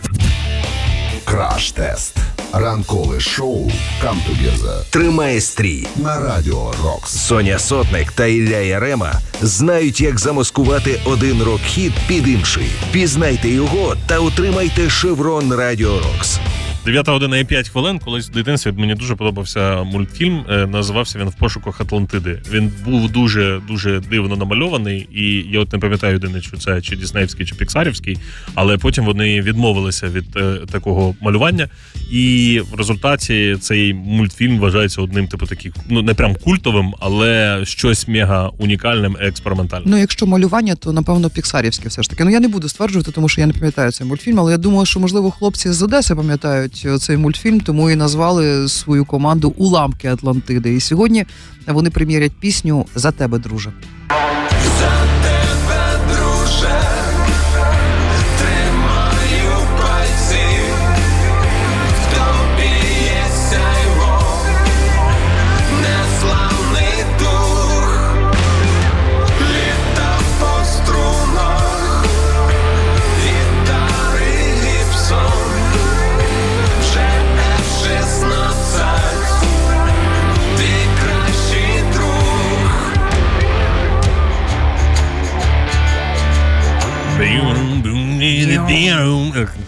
Краш-тест. 1.25 2.27
Ранкове 2.52 3.21
шоу 3.21 3.71
Камтугеза 4.02 4.83
Тримає 4.90 5.40
стрій. 5.40 5.87
на 5.97 6.21
Радіо 6.21 6.73
Рокс. 6.85 7.11
Соня 7.11 7.59
Сотник 7.59 8.12
та 8.12 8.26
Ілля 8.26 8.57
Ярема 8.57 9.12
знають, 9.43 10.00
як 10.00 10.19
замаскувати 10.19 11.00
один 11.05 11.43
рок-хіт 11.43 11.93
під 12.07 12.28
інший. 12.28 12.69
Пізнайте 12.93 13.49
його 13.49 13.97
та 14.07 14.19
отримайте 14.19 14.90
шеврон 14.90 15.52
Радіо 15.52 15.99
Рокс. 16.00 16.38
9 16.88 17.09
година 17.09 17.38
і 17.38 17.45
5 17.45 17.68
хвилин. 17.68 17.99
Колись 17.99 18.28
в 18.28 18.33
дитинстві 18.33 18.73
мені 18.73 18.95
дуже 18.95 19.14
подобався 19.16 19.83
мультфільм. 19.83 20.45
е, 20.50 20.66
Називався 20.66 21.18
він 21.18 21.28
в 21.28 21.35
пошуках 21.35 21.80
Атлантиди. 21.80 22.42
Він 22.50 22.73
був 22.85 23.11
дуже 23.12 23.61
дуже 23.68 24.00
дивно 24.00 24.37
намальований, 24.37 25.09
і 25.12 25.52
я 25.52 25.61
от 25.61 25.73
не 25.73 25.78
пам'ятаю 25.78 26.12
єдине, 26.12 26.42
що 26.42 26.57
це 26.57 26.80
чи 26.80 26.97
Діснеївський, 26.97 27.47
чи 27.47 27.54
Піксарівський, 27.54 28.18
але 28.54 28.78
потім 28.78 29.04
вони 29.04 29.40
відмовилися 29.40 30.07
від 30.09 30.37
е, 30.37 30.59
такого 30.73 31.14
малювання. 31.21 31.68
І 32.11 32.61
в 32.73 32.75
результаті 32.75 33.57
цей 33.61 33.95
мультфільм 33.95 34.59
вважається 34.59 35.02
одним, 35.02 35.28
типу, 35.28 35.47
таких, 35.47 35.73
ну 35.88 36.02
не 36.02 36.14
прям 36.14 36.35
культовим, 36.35 36.95
але 37.00 37.61
щось 37.64 38.09
мега 38.09 38.50
унікальним, 38.59 39.16
експериментальним. 39.21 39.90
Ну, 39.90 39.97
якщо 39.99 40.26
малювання, 40.26 40.75
то 40.75 40.92
напевно 40.92 41.30
піксарівське 41.30 41.88
все 41.88 42.02
ж 42.02 42.11
таки. 42.11 42.25
Ну 42.25 42.30
я 42.30 42.40
не 42.40 42.49
буду 42.49 42.68
стверджувати, 42.68 43.12
тому 43.12 43.28
що 43.28 43.40
я 43.40 43.47
не 43.47 43.52
пам'ятаю 43.52 43.92
цей 43.92 44.07
мультфільм, 44.07 44.40
але 44.40 44.52
я 44.52 44.59
думаю, 44.59 44.87
що 44.87 45.00
можливо 45.00 45.30
хлопці 45.30 45.73
з 45.73 45.83
Одеси 45.83 46.14
пам'ятають 46.14 46.77
е, 46.87 46.99
цей 46.99 47.16
мультфільм, 47.16 47.61
тому 47.61 47.90
і 47.90 47.97
назвали 47.97 48.68
свою 48.68 49.04
команду 49.04 49.54
Уламки 49.56 50.08
Атлантиди. 50.08 50.75
І 50.75 50.80
сьогодні 50.80 51.25
вони 51.66 51.90
примірять 51.90 52.32
пісню 52.40 52.87
за 52.94 53.12
тебе, 53.12 53.38
друже. 53.38 53.73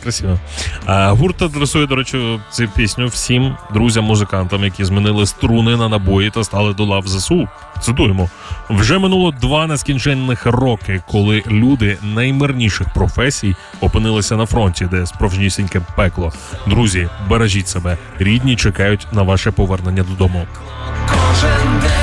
Красиво. 0.03 0.39
А, 0.87 1.13
гурт 1.13 1.43
адресує, 1.43 1.87
до 1.87 1.97
речі, 1.97 2.41
цю 2.51 2.69
пісню 2.69 3.07
всім 3.07 3.57
друзям-музикантам, 3.75 4.65
які 4.65 4.85
змінили 4.85 5.27
струни 5.27 5.77
на 5.77 5.89
набої 5.89 6.31
та 6.31 6.45
стали 6.45 6.75
до 6.75 6.85
лав 6.85 7.09
ЗСУ. 7.09 7.49
Цитуємо: 7.81 8.29
вже 8.71 8.99
минуло 8.99 9.31
два 9.41 9.67
нескінченних 9.67 10.47
роки, 10.47 11.03
коли 11.09 11.43
люди 11.47 11.99
наймирніших 12.03 12.95
професій 12.95 13.55
опинилися 13.81 14.37
на 14.37 14.47
фронті, 14.47 14.89
де 14.91 15.07
справжнісіньке 15.07 15.81
пекло. 15.97 16.33
Друзі, 16.67 17.09
бережіть 17.29 17.69
себе, 17.69 17.99
рідні 18.19 18.57
чекають 18.57 19.07
на 19.13 19.23
ваше 19.23 19.51
повернення 19.51 20.03
додому. 20.03 20.47
Кожен 21.09 21.81
день 21.81 22.00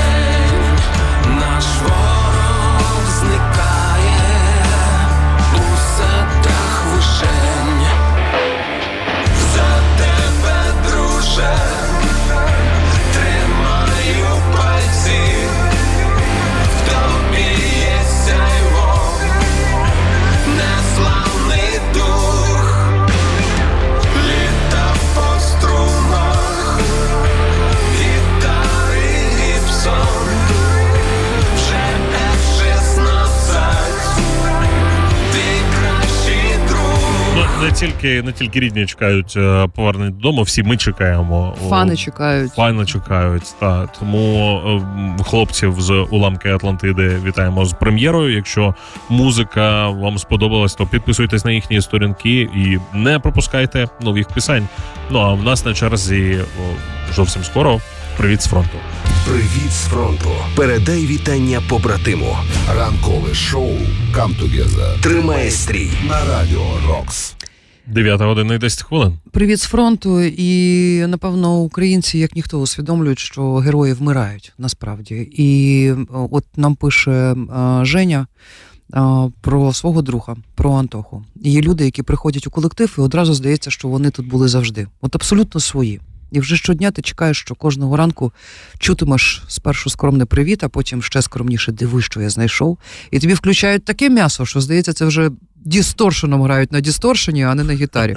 тільки 38.01 38.21
не 38.23 38.31
тільки 38.31 38.59
рідні 38.59 38.85
чекають 38.85 39.33
е, 39.37 39.67
повернення 39.75 40.11
додому, 40.11 40.41
всі 40.41 40.63
ми 40.63 40.77
чекаємо. 40.77 41.55
Фани 41.69 41.95
чекають. 41.97 42.53
Файно 42.53 42.85
чекають. 42.85 43.55
Та 43.59 43.87
тому 43.99 44.61
е, 45.19 45.23
хлопців 45.23 45.75
з 45.81 45.91
уламки 46.09 46.49
Атлантиди 46.49 47.21
вітаємо 47.25 47.65
з 47.65 47.73
прем'єрою. 47.73 48.35
Якщо 48.35 48.75
музика 49.09 49.89
вам 49.89 50.17
сподобалась, 50.17 50.75
то 50.75 50.85
підписуйтесь 50.85 51.45
на 51.45 51.51
їхні 51.51 51.81
сторінки 51.81 52.41
і 52.41 52.77
не 52.93 53.19
пропускайте 53.19 53.87
нових 54.01 54.27
пісень. 54.27 54.67
Ну 55.09 55.19
а 55.19 55.33
в 55.33 55.43
нас 55.43 55.65
на 55.65 55.73
черзі 55.73 56.39
зовсім 57.15 57.43
скоро. 57.43 57.79
Привіт 58.17 58.41
з 58.41 58.47
фронту. 58.47 58.77
Привіт 59.25 59.71
з 59.71 59.85
фронту. 59.85 60.29
Передай 60.55 61.05
вітання 61.05 61.61
побратиму. 61.69 62.37
Ранкове 62.77 63.33
шоу 63.33 63.71
Come 64.13 64.39
Together. 64.41 65.01
Тримай 65.01 65.51
стрій. 65.51 65.89
На 66.09 66.25
радіо 66.25 66.65
Рокс. 66.87 67.36
9 67.87 68.21
година 68.21 68.53
і 68.55 68.57
10 68.57 68.83
хвилин. 68.83 69.13
Привіт 69.31 69.59
з 69.59 69.63
фронту, 69.63 70.21
і 70.21 71.05
напевно 71.07 71.57
українці, 71.59 72.17
як 72.17 72.35
ніхто, 72.35 72.59
усвідомлюють, 72.59 73.19
що 73.19 73.55
герої 73.55 73.93
вмирають 73.93 74.53
насправді. 74.57 75.15
І 75.31 75.83
е, 75.89 75.97
от 76.31 76.45
нам 76.57 76.75
пише 76.75 77.11
е, 77.11 77.35
Женя. 77.85 78.27
е, 78.93 79.01
Про 79.41 79.73
свого 79.73 80.01
друга, 80.01 80.35
про 80.55 80.73
Антоху. 80.73 81.23
І 81.43 81.51
є 81.51 81.61
люди, 81.61 81.85
які 81.85 82.03
приходять 82.03 82.47
у 82.47 82.49
колектив, 82.51 82.95
і 82.97 83.01
одразу 83.01 83.33
здається, 83.33 83.71
що 83.71 83.87
вони 83.87 84.09
тут 84.09 84.27
були 84.27 84.47
завжди. 84.47 84.87
От 85.01 85.15
абсолютно 85.15 85.61
свої. 85.61 85.99
І 86.31 86.39
вже 86.39 86.57
щодня 86.57 86.91
ти 86.91 87.01
чекаєш, 87.01 87.39
що 87.39 87.55
кожного 87.55 87.97
ранку 87.97 88.33
чутимеш 88.79 89.43
спершу 89.47 89.89
скромне 89.89 90.25
привіт, 90.25 90.63
а 90.63 90.69
потім 90.69 91.03
ще 91.03 91.21
скромніше 91.21 91.71
диви, 91.71 92.01
що 92.01 92.21
я 92.21 92.29
знайшов. 92.29 92.77
І 93.11 93.19
тобі 93.19 93.33
включають 93.33 93.85
таке 93.85 94.09
м'ясо, 94.09 94.45
що 94.45 94.61
здається, 94.61 94.93
це 94.93 95.05
вже 95.05 95.31
дісторшеном 95.55 96.41
грають 96.41 96.71
на 96.71 96.79
дісторшені, 96.79 97.43
а 97.43 97.55
не 97.55 97.63
на 97.63 97.73
гітарі. 97.73 98.15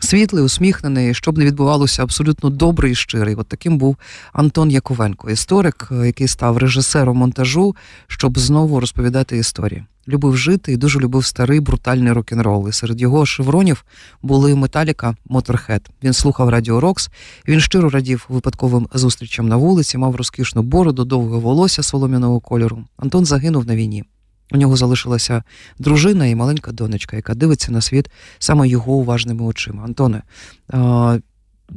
Світлий, 0.00 0.44
усміхнений, 0.44 1.14
щоб 1.14 1.38
не 1.38 1.44
відбувалося, 1.44 2.02
абсолютно 2.02 2.50
добрий 2.50 2.92
і 2.92 2.94
щирий. 2.94 3.34
От 3.34 3.48
таким 3.48 3.78
був 3.78 3.96
Антон 4.32 4.70
Яковенко, 4.70 5.30
історик, 5.30 5.88
який 6.04 6.28
став 6.28 6.58
режисером 6.58 7.16
монтажу, 7.16 7.76
щоб 8.06 8.38
знову 8.38 8.80
розповідати 8.80 9.38
історії. 9.38 9.84
Любив 10.08 10.36
жити 10.36 10.72
і 10.72 10.76
дуже 10.76 10.98
любив 11.00 11.24
старий 11.24 11.60
брутальний 11.60 12.12
рок-н-рол. 12.12 12.68
І 12.68 12.72
серед 12.72 13.00
його 13.00 13.26
шевронів 13.26 13.84
були 14.22 14.54
Металіка, 14.54 15.16
Моторхед. 15.24 15.90
Він 16.02 16.12
слухав 16.12 16.48
Радіо 16.48 16.80
Рокс. 16.80 17.10
Він 17.48 17.60
щиро 17.60 17.90
радів 17.90 18.26
випадковим 18.28 18.88
зустрічам 18.94 19.48
на 19.48 19.56
вулиці, 19.56 19.98
мав 19.98 20.16
розкішну 20.16 20.62
бороду, 20.62 21.04
довге 21.04 21.38
волосся 21.38 21.82
солом'яного 21.82 22.40
кольору. 22.40 22.84
Антон 22.96 23.24
загинув 23.24 23.66
на 23.66 23.76
війні. 23.76 24.04
У 24.52 24.56
нього 24.56 24.76
залишилася 24.76 25.42
дружина 25.78 26.26
і 26.26 26.34
маленька 26.34 26.72
донечка, 26.72 27.16
яка 27.16 27.34
дивиться 27.34 27.72
на 27.72 27.80
світ 27.80 28.10
саме 28.38 28.68
його 28.68 28.92
уважними 28.92 29.44
очима. 29.44 29.84
Антоне, 29.84 30.22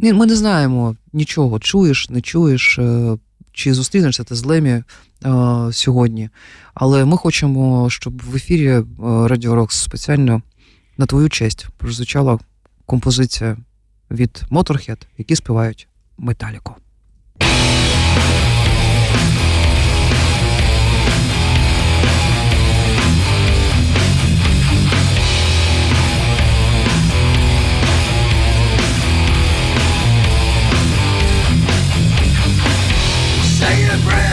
ми 0.02 0.26
не 0.26 0.36
знаємо 0.36 0.96
нічого, 1.14 1.60
чуєш, 1.60 2.10
не 2.10 2.22
чуєш, 2.22 2.80
е, 2.80 3.18
чи 3.52 3.74
зустрінешся 3.74 4.24
ти 4.24 4.36
з 4.36 4.46
Лемі 4.46 4.84
сьогодні. 5.72 6.30
Але 6.74 7.06
ми 7.06 7.18
хочемо, 7.18 7.90
щоб 7.90 8.22
в 8.22 8.36
ефірі 8.36 8.68
е, 8.68 8.84
Радіо 9.00 9.56
Рокс 9.56 9.78
спеціально 9.78 10.42
на 10.98 11.06
твою 11.06 11.30
честь 11.30 11.68
прозвучала 11.78 12.40
композиція 12.86 13.58
від 14.12 14.44
Motorhead, 14.52 14.98
які 15.18 15.36
співають 15.36 15.88
Металіку. 16.18 16.76
and 33.90 34.04
brand. 34.04 34.29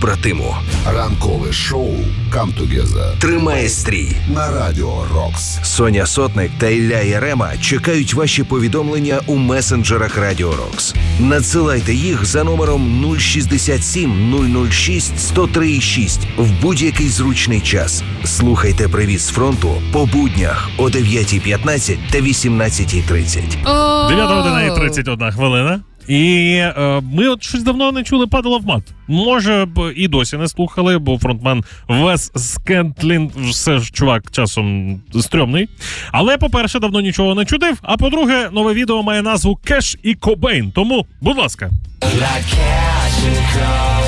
Побратиму. 0.00 0.56
Ранкове 0.86 1.52
шоу 1.52 1.94
«Come 2.32 2.54
Together» 2.58 3.18
Тримає 3.18 3.68
стрій. 3.68 4.12
на 4.34 4.50
Радіо 4.50 5.04
Рокс. 5.14 5.58
Соня 5.62 6.06
Сотник 6.06 6.50
та 6.58 6.68
Ілля 6.68 7.00
Ярема 7.00 7.56
чекають 7.60 8.14
ваші 8.14 8.42
повідомлення 8.42 9.20
у 9.26 9.36
месенджерах 9.36 10.18
Радіо 10.18 10.52
Рокс. 10.56 10.94
Надсилайте 11.20 11.94
їх 11.94 12.24
за 12.24 12.44
номером 12.44 13.14
067 13.18 14.70
006 14.70 15.12
1036 15.38 16.20
в 16.38 16.62
будь-який 16.62 17.08
зручний 17.08 17.60
час. 17.60 18.02
Слухайте 18.24 18.88
привіт 18.88 19.20
з 19.20 19.28
фронту 19.28 19.82
по 19.92 20.06
буднях 20.06 20.70
о 20.78 20.84
9.15 20.84 21.98
та 22.10 22.18
18.30. 22.18 24.08
9 24.08 24.30
година 24.30 24.62
і 24.62 24.76
31 24.76 25.32
хвилина. 25.32 25.80
І 26.08 26.54
е, 26.56 27.02
ми 27.12 27.28
от 27.28 27.42
щось 27.42 27.62
давно 27.62 27.92
не 27.92 28.02
чули 28.02 28.26
падала 28.26 28.58
в 28.58 28.66
мат. 28.66 28.82
Може 29.08 29.64
б 29.64 29.92
і 29.96 30.08
досі 30.08 30.36
не 30.36 30.48
слухали, 30.48 30.98
бо 30.98 31.18
фронтмен 31.18 31.64
Вес 31.88 32.32
Скентлін 32.36 33.30
все 33.36 33.78
ж 33.78 33.92
чувак 33.92 34.30
часом 34.30 35.00
стрьомний. 35.20 35.68
Але, 36.12 36.38
по-перше, 36.38 36.78
давно 36.78 37.00
нічого 37.00 37.34
не 37.34 37.44
чудив. 37.44 37.78
А 37.82 37.96
по-друге, 37.96 38.48
нове 38.52 38.74
відео 38.74 39.02
має 39.02 39.22
назву 39.22 39.58
Кеш 39.64 39.96
і 40.02 40.14
Кобейн. 40.14 40.72
Тому, 40.72 41.06
будь 41.20 41.38
ласка. 41.38 41.70
Я 42.02 43.99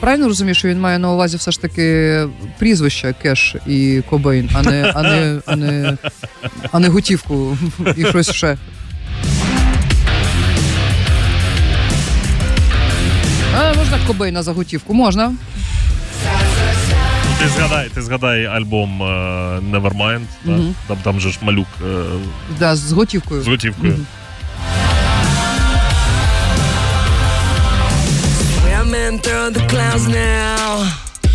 правильно 0.00 0.28
розумію, 0.28 0.54
що 0.54 0.68
він 0.68 0.80
має 0.80 0.98
на 0.98 1.12
увазі 1.12 1.36
все 1.36 1.50
ж 1.50 1.60
таки 1.60 2.18
прізвища 2.58 3.12
Кеш 3.12 3.56
і 3.66 4.02
Кобейн, 4.10 4.50
а 4.54 4.62
не, 4.62 4.92
а 4.96 5.02
не, 5.02 5.40
а 5.46 5.56
не, 5.56 5.96
а 6.72 6.78
не 6.78 6.88
готівку 6.88 7.58
і 7.96 8.04
щось 8.04 8.30
ще. 8.32 8.56
А, 13.58 13.74
можна 13.74 13.98
Кобейна 14.06 14.42
за 14.42 14.52
готівку? 14.52 14.94
Можна. 14.94 15.32
Ти 17.38 17.48
згадай, 17.48 17.88
ти 17.94 18.02
згадай 18.02 18.44
альбом 18.46 19.02
е, 19.02 19.06
Nevermind. 19.72 20.20
да? 20.44 20.52
Мгм. 20.52 20.74
Там, 20.88 20.96
там 21.02 21.20
же 21.20 21.30
ж 21.30 21.38
малюк 21.42 21.66
е, 21.86 22.02
Да, 22.58 22.76
з 22.76 22.92
готівкою. 22.92 23.42
з 23.42 23.46
готівкою. 23.48 23.92
Мгм. 23.92 24.06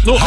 Ну, 0.06 0.18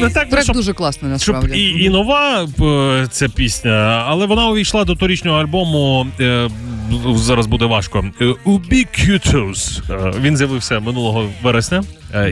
не 0.00 0.10
так 0.10 0.28
Трек 0.30 0.42
щоб 0.42 0.56
дуже 0.56 0.72
класний 0.72 1.18
Щоб 1.18 1.34
насправді. 1.34 1.60
і, 1.60 1.84
і 1.84 1.88
нова 1.88 2.48
е, 2.60 3.06
ця 3.10 3.28
пісня, 3.28 4.04
але 4.08 4.26
вона 4.26 4.48
увійшла 4.48 4.84
до 4.84 4.94
торічнього 4.94 5.38
альбому. 5.38 6.06
Е, 6.20 6.50
зараз 7.14 7.46
буде 7.46 7.64
важко. 7.64 8.04
Е, 8.20 8.24
Ubiquitous. 8.46 9.80
Е, 9.90 10.12
він 10.20 10.36
з'явився 10.36 10.80
минулого 10.80 11.28
вересня. 11.42 11.82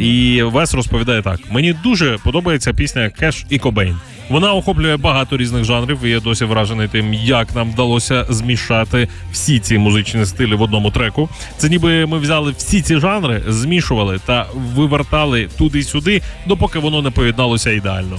І 0.00 0.42
Вес 0.42 0.74
розповідає 0.74 1.22
так: 1.22 1.40
мені 1.50 1.72
дуже 1.72 2.18
подобається 2.24 2.72
пісня 2.72 3.10
Кеш 3.10 3.46
і 3.50 3.58
Кобейн. 3.58 3.96
Вона 4.30 4.54
охоплює 4.54 4.96
багато 4.96 5.36
різних 5.36 5.64
жанрів. 5.64 6.04
і 6.04 6.10
Я 6.10 6.20
досі 6.20 6.44
вражений 6.44 6.88
тим, 6.88 7.14
як 7.14 7.54
нам 7.54 7.70
вдалося 7.70 8.26
змішати 8.28 9.08
всі 9.32 9.58
ці 9.58 9.78
музичні 9.78 10.26
стилі 10.26 10.54
в 10.54 10.62
одному 10.62 10.90
треку. 10.90 11.28
Це 11.56 11.68
ніби 11.68 12.06
ми 12.06 12.18
взяли 12.18 12.52
всі 12.52 12.82
ці 12.82 12.96
жанри, 12.96 13.42
змішували 13.48 14.20
та 14.26 14.46
вивертали 14.76 15.48
туди-сюди, 15.58 16.22
допоки 16.46 16.78
воно 16.78 17.02
не 17.02 17.10
поєдналося 17.10 17.70
ідеально. 17.70 18.16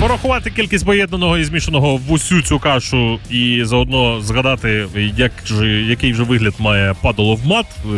Порахувати 0.00 0.50
кількість 0.50 0.86
поєднаного 0.86 1.38
і 1.38 1.44
змішаного 1.44 1.96
в 1.96 2.12
усю 2.12 2.42
цю 2.42 2.58
кашу 2.58 3.18
і 3.30 3.62
заодно 3.64 4.20
згадати, 4.20 4.86
як 5.16 5.32
же, 5.46 5.66
який 5.68 6.14
же 6.14 6.22
вигляд 6.22 6.54
має 6.58 6.94
падало 7.02 7.34
в 7.34 7.46
мат. 7.46 7.66
е, 7.84 7.88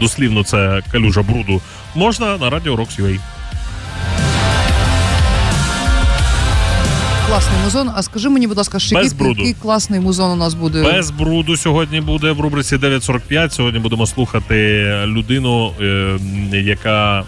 Дослівно 0.00 0.44
це 0.44 0.82
калюжа 0.92 1.22
бруду. 1.22 1.60
Можна 1.94 2.36
на 2.38 2.50
радіо 2.50 2.76
Rocks.ua. 2.76 3.18
Класний 7.28 7.58
музон. 7.64 7.90
А 7.94 8.02
скажи 8.02 8.28
мені, 8.28 8.46
будь 8.46 8.56
ласка, 8.56 8.78
ще 8.78 8.94
який, 8.94 9.54
класний 9.54 10.00
музон 10.00 10.30
у 10.30 10.36
нас 10.36 10.54
буде? 10.54 10.82
Без 10.82 11.10
бруду 11.10 11.56
сьогодні 11.56 12.00
буде 12.00 12.32
в 12.32 12.40
рубриці 12.40 12.76
9.45. 12.76 13.50
Сьогодні 13.50 13.80
будемо 13.80 14.06
слухати 14.06 14.84
людину, 15.06 15.72
е, 15.80 16.18
яка 16.52 17.24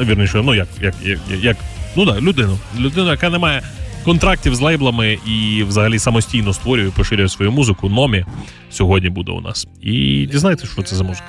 вірніше, 0.00 0.42
ну 0.44 0.54
як, 0.54 0.68
як, 0.82 0.94
як, 1.04 1.18
як 1.42 1.56
ну 1.96 2.04
да, 2.04 2.20
людину. 2.20 2.58
Людину, 2.78 3.10
яка 3.10 3.30
не 3.30 3.38
має 3.38 3.62
контрактів 4.04 4.54
з 4.54 4.60
лейблами 4.60 5.18
і 5.26 5.64
взагалі 5.68 5.98
самостійно 5.98 6.52
створює, 6.52 6.90
поширює 6.90 7.28
свою 7.28 7.52
музику. 7.52 7.88
Номі 7.88 8.24
сьогодні 8.70 9.08
буде 9.10 9.32
у 9.32 9.40
нас. 9.40 9.66
І 9.80 10.26
дізнайтесь, 10.32 10.70
що 10.70 10.82
це 10.82 10.96
за 10.96 11.04
музика. 11.04 11.26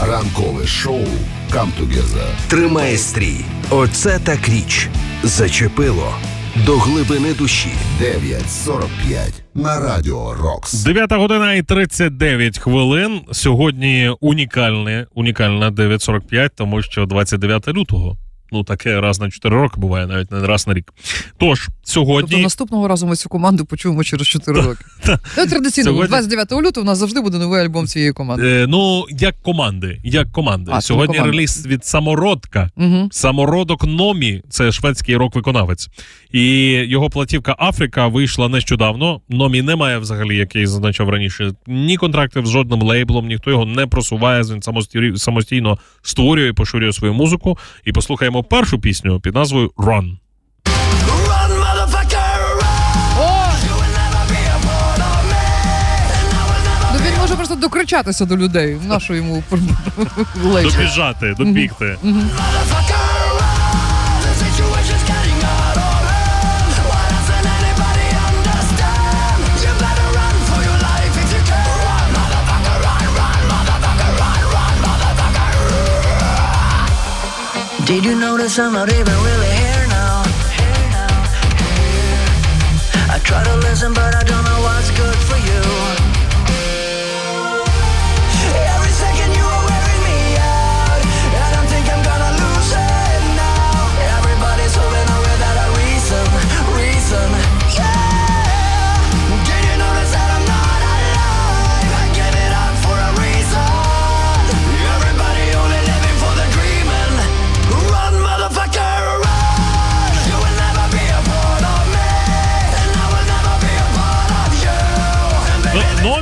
Ранкове 0.00 0.66
шоу 0.66 1.04
«Come 1.50 1.70
Together» 1.80 2.28
Тримає 2.48 2.96
стрій. 2.96 3.36
Оце 3.70 4.18
так 4.18 4.48
річ. 4.48 4.88
Зачепило 5.22 6.14
до 6.66 6.78
глибини 6.78 7.34
душі. 7.34 7.68
9.45 8.00 9.42
на 9.54 9.80
Радіо 9.80 10.34
Рокс. 10.34 10.84
9 10.84 11.12
година 11.12 11.54
і 11.54 11.62
39 11.62 12.58
хвилин. 12.58 13.20
Сьогодні 13.32 14.10
унікальне, 14.20 15.06
унікальна 15.14 15.70
9.45, 15.70 16.50
тому 16.56 16.82
що 16.82 17.06
29 17.06 17.68
лютого. 17.68 18.16
Ну, 18.52 18.64
таке 18.64 19.00
раз 19.00 19.20
на 19.20 19.30
4 19.30 19.56
роки 19.56 19.80
буває, 19.80 20.06
навіть 20.06 20.32
не 20.32 20.46
раз 20.46 20.66
на 20.66 20.74
рік. 20.74 20.92
Тож, 21.38 21.68
сьогодні. 21.82 22.30
Тобто 22.30 22.42
наступного 22.42 22.88
разу 22.88 23.06
ми 23.06 23.16
цю 23.16 23.28
команду 23.28 23.64
почуємо 23.64 24.04
через 24.04 24.26
4 24.26 24.60
роки. 24.60 24.84
Ну, 25.38 25.46
Традиційно, 25.46 25.84
Сьогодні- 25.84 26.08
29 26.08 26.52
лютого 26.52 26.82
у 26.82 26.86
нас 26.86 26.98
завжди 26.98 27.20
буде 27.20 27.38
новий 27.38 27.60
альбом 27.60 27.86
цієї 27.86 28.12
команди. 28.12 28.48
Е, 28.48 28.66
ну, 28.68 29.04
як 29.10 29.42
команди. 29.42 30.00
Як 30.04 30.32
команди. 30.32 30.70
А, 30.74 30.80
Сьогодні 30.80 31.16
команда. 31.16 31.36
реліз 31.36 31.66
від 31.66 31.84
самородка. 31.84 32.70
Угу. 32.76 33.08
Самородок 33.10 33.84
Номі, 33.84 34.42
це 34.48 34.72
шведський 34.72 35.16
рок-виконавець. 35.16 35.88
І 36.32 36.42
його 36.70 37.10
платівка 37.10 37.56
Африка 37.58 38.06
вийшла 38.06 38.48
нещодавно. 38.48 39.20
Номі 39.28 39.62
не 39.62 39.76
має 39.76 39.98
взагалі, 39.98 40.36
як 40.36 40.56
я 40.56 40.62
і 40.62 40.66
зазначав 40.66 41.08
раніше, 41.08 41.52
ні 41.66 41.96
контрактів 41.96 42.46
з 42.46 42.50
жодним 42.50 42.82
лейблом, 42.82 43.26
ніхто 43.26 43.50
його 43.50 43.64
не 43.64 43.86
просуває. 43.86 44.42
Він 44.42 44.62
самостійно 45.18 45.78
створює 46.02 46.48
і 46.48 46.52
поширює 46.52 46.92
свою 46.92 47.14
музику. 47.14 47.58
І 47.84 47.92
послухаємо 47.92 48.37
першу 48.42 48.78
пісню 48.78 49.20
під 49.20 49.34
назвою 49.34 49.70
Run. 49.76 50.16
Ну 57.30 57.36
просто 57.36 57.54
докричатися 57.54 58.24
до 58.24 58.36
людей. 58.36 58.74
В 58.74 58.86
нашу 58.86 59.14
йому 59.14 59.42
лейблу. 60.44 60.72
Добіжати, 60.72 61.34
добігти. 61.38 61.96
Did 77.88 78.04
you 78.04 78.14
notice 78.14 78.58
I'm 78.58 78.74
not 78.74 78.92
even 78.92 79.16
really 79.24 79.46
here 79.46 79.86
now? 79.88 80.22
I 83.08 83.18
try 83.24 83.42
to 83.42 83.56
listen, 83.56 83.94
but 83.94 84.14
I 84.14 84.17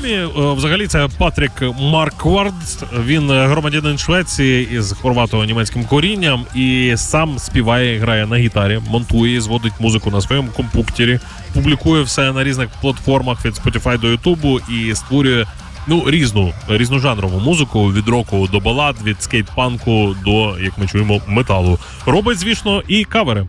Е, 0.07 0.29
взагалі, 0.35 0.87
це 0.87 1.09
Патрік 1.19 1.63
Марквард. 1.81 2.87
Він 3.05 3.31
громадянин 3.31 3.99
Швеції 3.99 4.69
із 4.73 4.93
хорвато-німецьким 4.93 5.87
корінням 5.87 6.47
і 6.55 6.93
сам 6.97 7.39
співає, 7.39 7.99
грає 7.99 8.27
на 8.27 8.37
гітарі, 8.37 8.81
монтує, 8.91 9.41
зводить 9.41 9.73
музику 9.81 10.11
на 10.11 10.21
своєму 10.21 10.49
компуктері, 10.49 11.19
публікує 11.55 12.03
все 12.03 12.33
на 12.33 12.45
різних 12.45 12.69
платформах 12.81 13.45
від 13.45 13.55
Spotify 13.55 14.01
до 14.01 14.09
Ютубу 14.09 14.61
і 14.61 14.95
створює. 14.95 15.47
Ну, 15.89 16.05
різну 16.07 16.53
різножанрову 16.69 17.41
музику 17.41 17.93
від 17.93 18.09
року 18.09 18.49
до 18.53 18.61
балад, 18.61 18.97
від 19.05 19.17
скейт-панку 19.17 20.17
до, 20.25 20.59
як 20.61 20.79
ми 20.79 20.87
чуємо, 20.87 21.21
металу. 21.27 21.79
Робить, 22.07 22.39
звісно, 22.39 22.83
і 22.89 23.05
кавери. 23.05 23.47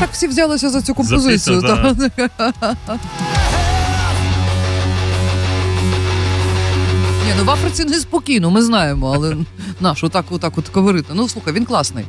Так 0.00 0.08
всі 0.12 0.26
взялися 0.28 0.70
за 0.70 0.82
цю 0.82 0.94
композицію? 0.94 1.60
пісню, 1.60 1.94
Та- 2.86 2.98
Ні, 7.26 7.32
ну 7.38 7.44
в 7.44 7.50
Африці 7.50 7.84
неспокійно, 7.84 8.50
ми 8.50 8.62
знаємо, 8.62 9.12
але 9.14 9.36
наш 9.80 10.04
отак, 10.04 10.24
отак 10.30 10.58
от 10.58 10.68
ковирити. 10.68 11.12
Ну 11.14 11.28
слухай, 11.28 11.52
він 11.54 11.64
класний. 11.64 12.04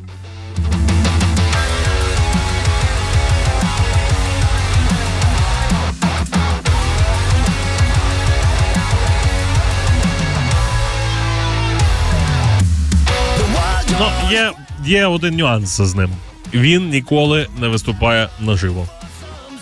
Ну, 14.00 14.32
є, 14.32 14.52
є 14.86 15.06
один 15.06 15.36
нюанс 15.36 15.82
з 15.82 15.96
ним. 15.96 16.10
Він 16.54 16.90
ніколи 16.90 17.48
не 17.62 17.68
виступає 17.68 18.30
наживо. 18.40 18.88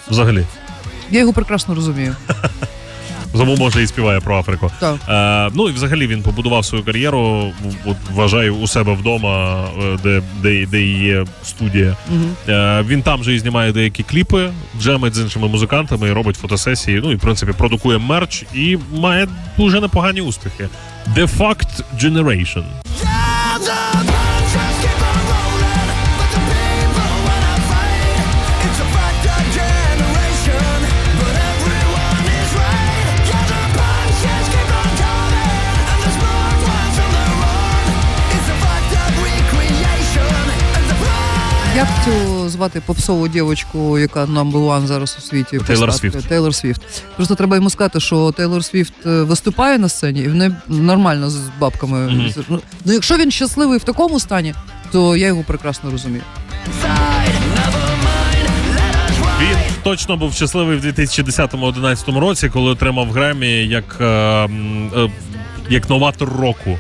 Взагалі. 0.09 0.45
Я 1.11 1.19
його 1.19 1.33
прекрасно 1.33 1.75
розумію. 1.75 2.15
Тому 3.31 3.55
може 3.55 3.83
і 3.83 3.87
співає 3.87 4.19
про 4.19 4.39
Африку. 4.39 4.71
Так. 4.79 4.95
Е, 5.09 5.51
ну 5.55 5.69
і 5.69 5.71
взагалі 5.71 6.07
він 6.07 6.21
побудував 6.21 6.65
свою 6.65 6.83
кар'єру. 6.83 7.51
От, 7.85 7.97
вважаю 8.13 8.55
у 8.55 8.67
себе 8.67 8.93
вдома, 8.93 9.65
е, 9.83 9.97
де, 10.03 10.21
де, 10.41 10.65
де 10.65 10.81
є 10.81 11.25
студія. 11.43 11.97
Мгм. 12.11 12.35
Е, 12.49 12.83
він 12.87 13.01
там 13.01 13.23
же 13.23 13.33
і 13.35 13.39
знімає 13.39 13.71
деякі 13.71 14.03
кліпи, 14.03 14.51
джемить 14.81 15.15
з 15.15 15.19
іншими 15.19 15.47
музикантами, 15.47 16.07
і 16.07 16.11
робить 16.11 16.35
фотосесії. 16.35 17.01
Ну 17.03 17.11
і 17.11 17.15
в 17.15 17.19
принципі 17.19 17.53
продукує 17.57 17.97
мерч 17.97 18.45
і 18.53 18.77
має 18.93 19.27
дуже 19.57 19.81
непогані 19.81 20.21
успіхи. 20.21 20.69
The 21.15 21.37
Fact 21.37 21.83
Generation. 22.03 22.63
Як 41.79 41.87
цю 42.05 42.49
звати 42.49 42.81
попсову 42.85 43.27
дівочку, 43.27 43.99
яка 43.99 44.25
number 44.25 44.51
one 44.51 44.85
зараз 44.85 45.15
у 45.19 45.21
світі? 45.21 45.59
Тейлор 45.67 45.93
Свіфт. 45.93 46.27
Тейлор 46.27 46.55
Свіфт. 46.55 46.81
Просто 47.15 47.35
треба 47.35 47.55
йому 47.55 47.69
сказати, 47.69 47.99
що 47.99 48.31
Тейлор 48.31 48.63
Свіфт 48.63 48.93
е, 49.05 49.09
виступає 49.09 49.77
на 49.77 49.89
сцені, 49.89 50.19
і 50.19 50.27
в 50.27 50.35
неї 50.35 50.51
нормально 50.67 51.29
з 51.29 51.39
бабками. 51.59 51.99
Мгм. 51.99 52.33
Ну, 52.85 52.93
якщо 52.93 53.17
він 53.17 53.31
щасливий 53.31 53.79
в 53.79 53.83
такому 53.83 54.19
стані, 54.19 54.53
то 54.91 55.15
я 55.15 55.27
його 55.27 55.43
прекрасно 55.43 55.91
розумію. 55.91 56.23
Він 59.41 59.57
точно 59.83 60.17
був 60.17 60.33
щасливий 60.33 60.77
в 60.77 60.85
2010-2011 60.85 62.19
році, 62.19 62.49
коли 62.49 62.71
отримав 62.71 63.11
Гремі 63.11 63.67
як, 63.67 63.97
е, 64.01 64.05
е, 64.05 64.49
як 65.69 65.89
новатор 65.89 66.29
року. 66.29 66.79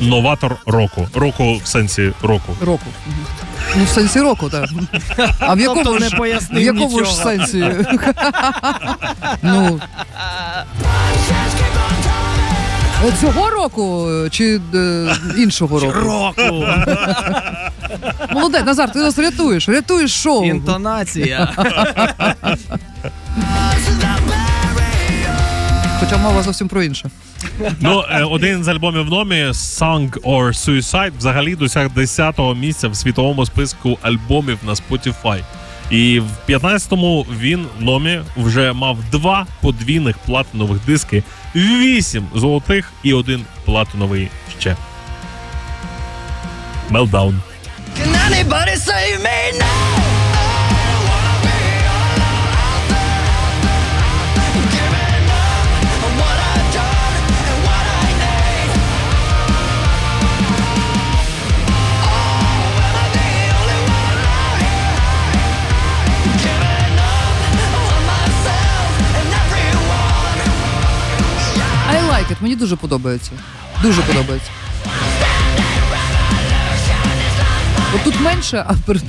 Новатор 0.00 0.56
року. 0.66 1.08
Року 1.14 1.60
в 1.64 1.66
сенсі 1.66 2.12
року. 2.22 2.56
Року. 2.60 2.86
Ну, 3.76 3.84
в 3.84 3.88
сенсі 3.88 4.20
року, 4.20 4.50
так. 4.50 4.68
А 5.38 5.54
в 5.54 5.60
якому, 5.60 5.84
Тобто 5.84 6.00
не 6.00 6.08
ж, 6.08 6.16
в 6.52 6.60
якому 6.60 7.04
ж 7.04 7.14
сенсі? 7.14 7.64
ну. 9.42 9.80
Цього 13.20 13.50
року 13.50 14.08
е, 14.10 14.30
чи 14.30 14.60
е, 14.74 15.14
іншого 15.36 15.80
року? 15.80 15.92
Року. 15.92 16.40
Молодець, 18.30 18.66
Назар, 18.66 18.92
ти 18.92 18.98
нас 18.98 19.18
рятуєш, 19.18 19.68
рятуєш 19.68 20.22
шоу. 20.22 20.44
Інтонація. 20.44 21.48
Хоча 26.10 26.22
мова 26.22 26.42
зовсім 26.42 26.68
про 26.68 26.82
інше. 26.82 27.10
Ну, 27.80 28.04
е, 28.10 28.24
один 28.24 28.64
з 28.64 28.68
альбомів 28.68 29.04
номі 29.04 29.44
Song 29.44 30.10
or 30.10 30.48
Suicide 30.48 31.12
взагалі 31.18 31.56
досяг 31.56 31.86
10-го 31.86 32.54
місця 32.54 32.88
в 32.88 32.96
світовому 32.96 33.46
списку 33.46 33.98
альбомів 34.02 34.58
на 34.66 34.74
Spotify. 34.74 35.42
І 35.90 36.20
в 36.20 36.50
15-му 36.50 37.26
він 37.40 37.66
номі 37.78 38.20
вже 38.36 38.72
мав 38.72 38.98
два 39.12 39.46
подвійних 39.60 40.18
платинових 40.18 40.80
диски, 40.86 41.22
вісім 41.54 42.26
золотих 42.34 42.92
і 43.02 43.12
один 43.12 43.44
платиновий 43.64 44.28
ще. 44.58 44.76
Meltdown. 46.90 47.34
Can 47.98 48.14
anybody 48.28 48.76
save 48.76 49.18
me 49.26 49.58
now? 49.60 50.29
It, 72.40 72.42
мені 72.42 72.56
дуже 72.56 72.76
подобається. 72.76 73.32
Дуже 73.82 74.02
подобається. 74.02 74.50
От 77.94 78.04
тут 78.04 78.20
менше, 78.20 78.64
а 78.68 78.74
перед 78.86 79.02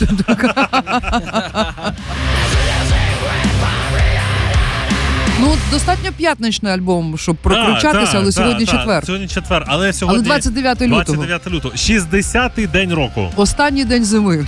Ну, 5.42 5.56
достатньо 5.72 6.12
п'ятничний 6.18 6.74
альбом, 6.74 7.18
щоб 7.18 7.36
прокручатися, 7.36 8.18
але 8.18 8.32
сьогодні 8.32 8.66
четвер. 8.66 9.06
Сьогодні 9.06 9.28
четвер, 9.28 9.64
але 9.68 9.94
сьогодні 9.94 10.18
Але 10.20 10.26
29 10.26 10.82
лютого. 10.82 11.04
29 11.04 11.48
лютого. 11.48 11.74
60-й 11.76 12.68
день 12.68 12.94
року. 12.94 13.30
Останній 13.36 13.86
день 13.86 14.06
зими. 14.06 14.46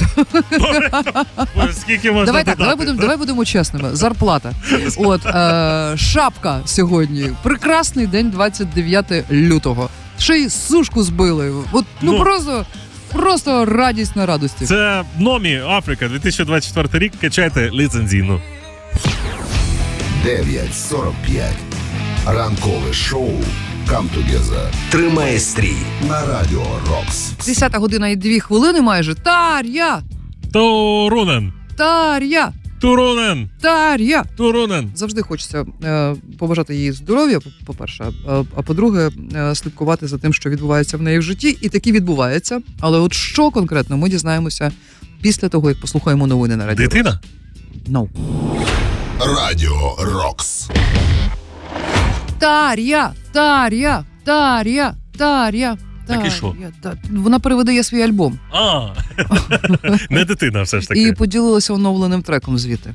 Скільки 1.73 2.11
можна 2.11 2.25
Давай 2.25 2.43
так, 2.43 2.57
давай 2.57 2.75
будемо, 2.75 2.99
давай 3.01 3.17
будемо 3.17 3.45
чесними. 3.45 3.89
Зарплата. 3.95 4.51
От 4.97 5.25
е, 5.25 5.97
шапка 5.97 6.61
сьогодні. 6.65 7.29
Прекрасний 7.43 8.07
день 8.07 8.29
29 8.29 9.31
лютого. 9.31 9.89
Ще 10.19 10.33
й 10.33 10.49
сушку 10.49 11.03
збили. 11.03 11.53
От 11.71 11.85
ну, 12.01 12.11
Ну. 12.11 12.19
просто, 12.19 12.65
просто 13.11 13.65
радість 13.65 14.15
на 14.15 14.25
радості. 14.25 14.65
Це 14.65 15.03
Номі 15.19 15.61
Африка, 15.69 16.07
2024 16.07 17.05
рік. 17.05 17.13
Качайте 17.21 17.69
ліцензійну. 17.71 18.41
9.45. 20.25 21.51
Ранкове 22.25 22.93
шоу 22.93 23.29
«Come 23.87 24.07
Together» 24.17 24.73
Тримає 24.89 25.39
стрій. 25.39 25.75
на 26.09 26.25
Радіо 26.25 26.65
Рокс. 26.89 27.31
10 27.45 27.75
година 27.75 28.07
і 28.09 28.15
2 28.15 28.39
хвилини 28.39 28.81
майже. 28.81 29.15
Тар'я! 29.15 30.01
Турунен! 30.53 31.53
Тар'я! 31.77 32.51
Турунен! 32.81 33.49
Тар'я! 33.61 34.23
Турунен! 34.37 34.91
Завжди 34.95 35.21
хочеться 35.21 35.65
е, 35.83 36.15
побажати 36.39 36.75
їй 36.75 36.91
здоров'я, 36.91 37.39
по- 37.39 37.49
по-перше, 37.65 38.05
а, 38.27 38.43
а 38.55 38.61
по-друге, 38.61 39.09
е, 39.35 39.55
слідкувати 39.55 40.07
за 40.07 40.17
тим, 40.17 40.33
що 40.33 40.49
відбувається 40.49 40.97
в 40.97 41.01
неї 41.01 41.19
в 41.19 41.21
житті, 41.21 41.57
і 41.61 41.69
таки 41.69 41.91
відбувається. 41.91 42.61
Але 42.79 42.99
от 42.99 43.13
що 43.13 43.51
конкретно 43.51 43.97
ми 43.97 44.09
дізнаємося 44.09 44.71
після 45.21 45.49
того, 45.49 45.69
як 45.69 45.79
послухаємо 45.81 46.27
новини 46.27 46.55
на 46.55 46.65
радіо. 46.65 46.87
Дитина? 46.87 47.19
No. 47.91 48.07
Радіо 49.25 49.95
Рокс. 49.99 50.69
Тар'я, 52.39 53.11
Тар'я, 53.33 54.03
Тар'я, 54.25 54.93
Тар'я. 55.17 55.77
Так, 56.07 56.17
так 56.17 56.27
і 56.27 56.31
що? 56.31 56.55
Я, 56.61 56.71
так. 56.83 56.97
Вона 57.11 57.39
переведає 57.39 57.83
свій 57.83 58.01
альбом. 58.01 58.39
А, 58.53 58.87
Не 60.09 60.25
дитина 60.25 60.61
все 60.61 60.81
ж 60.81 60.87
таки. 60.87 61.01
І 61.01 61.13
поділилася 61.13 61.73
оновленим 61.73 62.21
треком 62.21 62.57
звідти. 62.57 62.93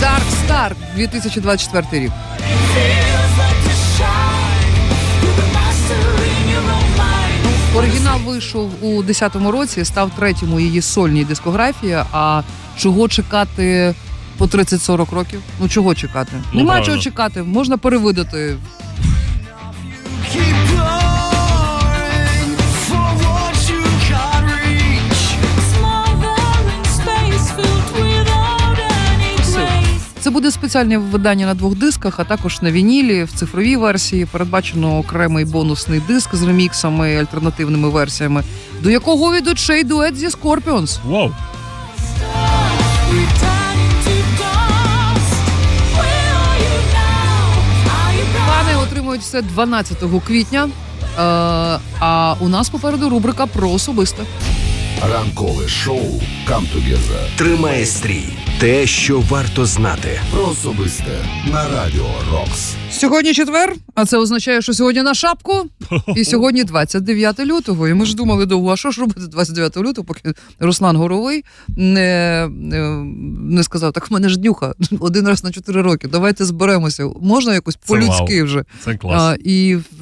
Dark 0.00 0.26
Star 0.46 0.72
2024 0.96 2.04
рік. 2.04 2.12
Оригінал 7.76 8.18
вийшов 8.26 8.70
у 8.80 9.02
10-му 9.02 9.50
році, 9.50 9.84
став 9.84 10.10
третім 10.18 10.52
у 10.54 10.60
її 10.60 10.82
сольній 10.82 11.24
дискографії. 11.24 11.98
А 12.12 12.42
чого 12.78 13.08
чекати 13.08 13.94
по 14.38 14.44
30-40 14.44 15.14
років? 15.14 15.40
Ну 15.60 15.68
чого 15.68 15.94
чекати? 15.94 16.32
Ну, 16.52 16.58
Нема 16.58 16.66
правильно. 16.72 16.86
чого 16.86 16.98
чекати. 16.98 17.42
Можна 17.42 17.78
перевидати. 17.78 18.56
Буде 30.32 30.50
спеціальне 30.50 30.98
видання 30.98 31.46
на 31.46 31.54
двох 31.54 31.74
дисках, 31.74 32.20
а 32.20 32.24
також 32.24 32.62
на 32.62 32.70
вінілі 32.70 33.24
в 33.24 33.32
цифровій 33.32 33.76
версії. 33.76 34.26
Передбачено 34.26 34.98
окремий 34.98 35.44
бонусний 35.44 36.00
диск 36.08 36.34
з 36.34 36.42
реміксами, 36.42 37.16
альтернативними 37.16 37.88
версіями, 37.88 38.44
до 38.80 38.90
якого 38.90 39.30
ведуть 39.30 39.58
ще 39.58 39.80
й 39.80 39.84
дует 39.84 40.16
зі 40.16 40.28
Scorpions. 40.28 40.98
Вау! 41.04 41.30
Фани 48.46 48.76
отримують 48.82 49.22
все 49.22 49.42
12 49.42 49.98
квітня. 50.26 50.68
Е, 51.18 51.20
а 52.00 52.34
у 52.40 52.48
нас 52.48 52.70
попереду 52.70 53.08
рубрика 53.08 53.46
про 53.46 53.70
особисте. 53.70 54.22
Ранкове 55.12 55.68
шоу 55.68 56.20
«Come 56.48 56.66
Together». 56.74 57.36
Тримає 57.36 57.86
стрій. 57.86 58.24
Те, 58.60 58.86
що 58.86 59.20
варто 59.20 59.66
знати. 59.66 60.20
Про 60.32 60.48
особисте 60.48 61.24
на 61.52 61.68
радіо 61.68 62.06
Рокс. 62.32 62.74
Сьогодні 62.90 63.34
четвер, 63.34 63.74
а 63.94 64.06
це 64.06 64.18
означає, 64.18 64.62
що 64.62 64.74
сьогодні 64.74 65.02
на 65.02 65.14
шапку. 65.14 65.52
І 66.16 66.24
сьогодні 66.24 66.64
29 66.64 67.40
лютого. 67.40 67.88
І 67.88 67.94
ми 67.94 68.06
ж 68.06 68.16
думали 68.16 68.46
довго, 68.46 68.72
а 68.72 68.76
що 68.76 68.90
ж 68.90 69.00
робити 69.00 69.20
29 69.20 69.76
лютого, 69.76 70.04
поки 70.04 70.34
Руслан 70.60 70.96
Горовий 70.96 71.44
не, 71.68 72.48
не, 73.38 73.62
сказав, 73.62 73.92
так 73.92 74.10
в 74.10 74.12
мене 74.12 74.28
ж 74.28 74.38
днюха 74.38 74.74
один 75.00 75.28
раз 75.28 75.44
на 75.44 75.52
4 75.52 75.82
роки. 75.82 76.08
Давайте 76.08 76.44
зберемося. 76.44 77.08
Можна 77.20 77.54
якось 77.54 77.76
по-людськи 77.76 78.42
вже. 78.42 78.64
Це 78.84 78.94
клас. 78.94 79.22
А, 79.22 79.36
і 79.44 79.76
в, 79.76 80.00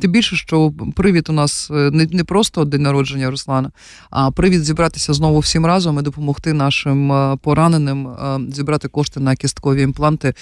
тим 0.00 0.10
більше, 0.10 0.36
що 0.36 0.72
привід 0.96 1.26
у 1.28 1.32
нас 1.32 1.68
е, 1.70 1.74
не, 1.74 2.08
не 2.12 2.24
просто 2.24 2.64
день 2.64 2.82
народження 2.82 3.30
Руслана, 3.30 3.70
а 4.10 4.30
привід 4.30 4.64
зібратися 4.64 5.12
знову 5.12 5.42
всім 5.48 5.66
разом 5.66 5.98
і 5.98 6.02
допомогти 6.02 6.52
нашим 6.52 7.12
е, 7.12 7.36
пораненим 7.42 8.08
е, 8.08 8.40
зібрати 8.52 8.88
кошти 8.88 9.20
на 9.20 9.36
кісткові 9.36 9.82
імпланти 9.82 10.28
е, 10.28 10.34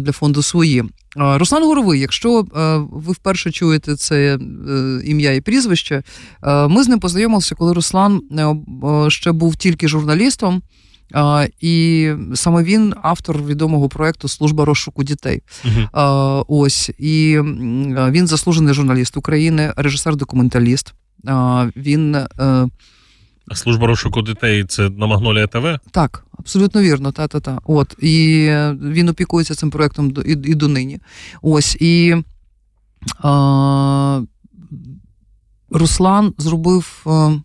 для 0.00 0.12
фонду 0.12 0.42
свої. 0.42 0.84
Руслан 1.16 1.64
Горовий, 1.64 2.00
якщо 2.00 2.44
ви 2.92 3.12
вперше 3.12 3.50
чуєте 3.50 3.96
це 3.96 4.38
ім'я 5.04 5.32
і 5.32 5.40
прізвище, 5.40 6.02
ми 6.68 6.84
з 6.84 6.88
ним 6.88 7.00
познайомилися, 7.00 7.54
коли 7.54 7.72
Руслан 7.72 8.20
ще 9.08 9.32
був 9.32 9.56
тільки 9.56 9.88
журналістом. 9.88 10.62
І 11.60 12.10
саме 12.34 12.62
він 12.62 12.94
автор 13.02 13.42
відомого 13.42 13.88
проекту 13.88 14.28
Служба 14.28 14.64
розшуку 14.64 15.04
дітей. 15.04 15.42
А, 15.92 16.42
ось 16.48 16.90
і 16.98 17.38
він 18.10 18.26
заслужений 18.26 18.74
журналіст 18.74 19.16
України, 19.16 19.72
режисер-документаліст. 19.76 20.94
Він 21.76 22.16
А 23.50 23.54
служба 23.54 23.86
розшуку 23.86 24.22
дітей 24.22 24.64
це 24.64 24.90
на 24.90 25.06
Магнолія 25.06 25.46
ТВ? 25.46 25.78
так, 25.90 26.24
абсолютно 26.38 26.82
вірно, 26.82 27.12
та 27.12 27.28
та 27.28 27.40
та. 27.40 27.58
От 27.64 27.96
і 27.98 28.46
е, 28.48 28.76
він 28.82 29.08
опікується 29.08 29.54
цим 29.54 29.70
проектом 29.70 30.14
і, 30.26 30.30
і 30.30 30.54
донині. 30.54 30.98
Ось 31.42 31.76
і 31.80 32.16
а, 33.18 34.20
Руслан 35.70 36.34
зробив 36.38 37.04
е, 37.06 37.40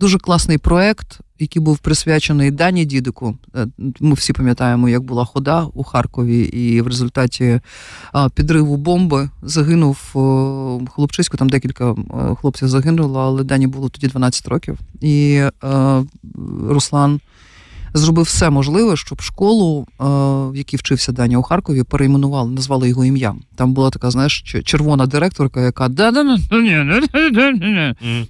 дуже 0.00 0.18
класний 0.18 0.58
проект, 0.58 1.20
який 1.38 1.62
був 1.62 1.78
присвячений 1.78 2.50
Дані 2.50 2.84
Дідику. 2.84 3.38
Е, 3.56 3.66
Ми 4.00 4.14
всі 4.14 4.32
пам'ятаємо, 4.32 4.88
як 4.88 5.02
була 5.02 5.24
хода 5.24 5.66
у 5.74 5.82
Харкові, 5.82 6.40
і 6.42 6.80
в 6.80 6.86
результаті 6.86 7.60
підриву 8.34 8.76
бомби 8.76 9.30
загинув 9.42 9.98
е, 10.16 10.90
хлопчисько. 10.90 11.36
Там 11.36 11.48
декілька 11.48 11.90
е, 11.90 11.94
хлопців 12.40 12.68
загинуло, 12.68 13.20
але 13.20 13.44
Дані 13.44 13.66
було 13.66 13.88
тоді 13.88 14.06
12 14.08 14.48
років. 14.48 14.78
І 15.00 15.42
е, 15.64 16.04
Руслан 16.68 17.20
зробив 17.94 18.24
все 18.24 18.50
можливе, 18.50 18.96
щоб 18.96 19.20
школу, 19.20 19.86
е, 19.88 20.04
в 20.52 20.56
якій 20.56 20.76
вчився 20.76 21.12
Даня 21.12 21.38
у 21.38 21.42
Харкові, 21.42 21.82
перейменували, 21.82 22.50
назвали 22.50 22.88
його 22.88 23.04
ім'ям. 23.04 23.40
Там 23.56 23.72
була 23.72 23.90
така, 23.90 24.10
знаєш, 24.10 24.44
червона 24.64 25.06
директорка, 25.06 25.60
яка 25.60 25.88
да 25.88 26.10
да 26.10 26.22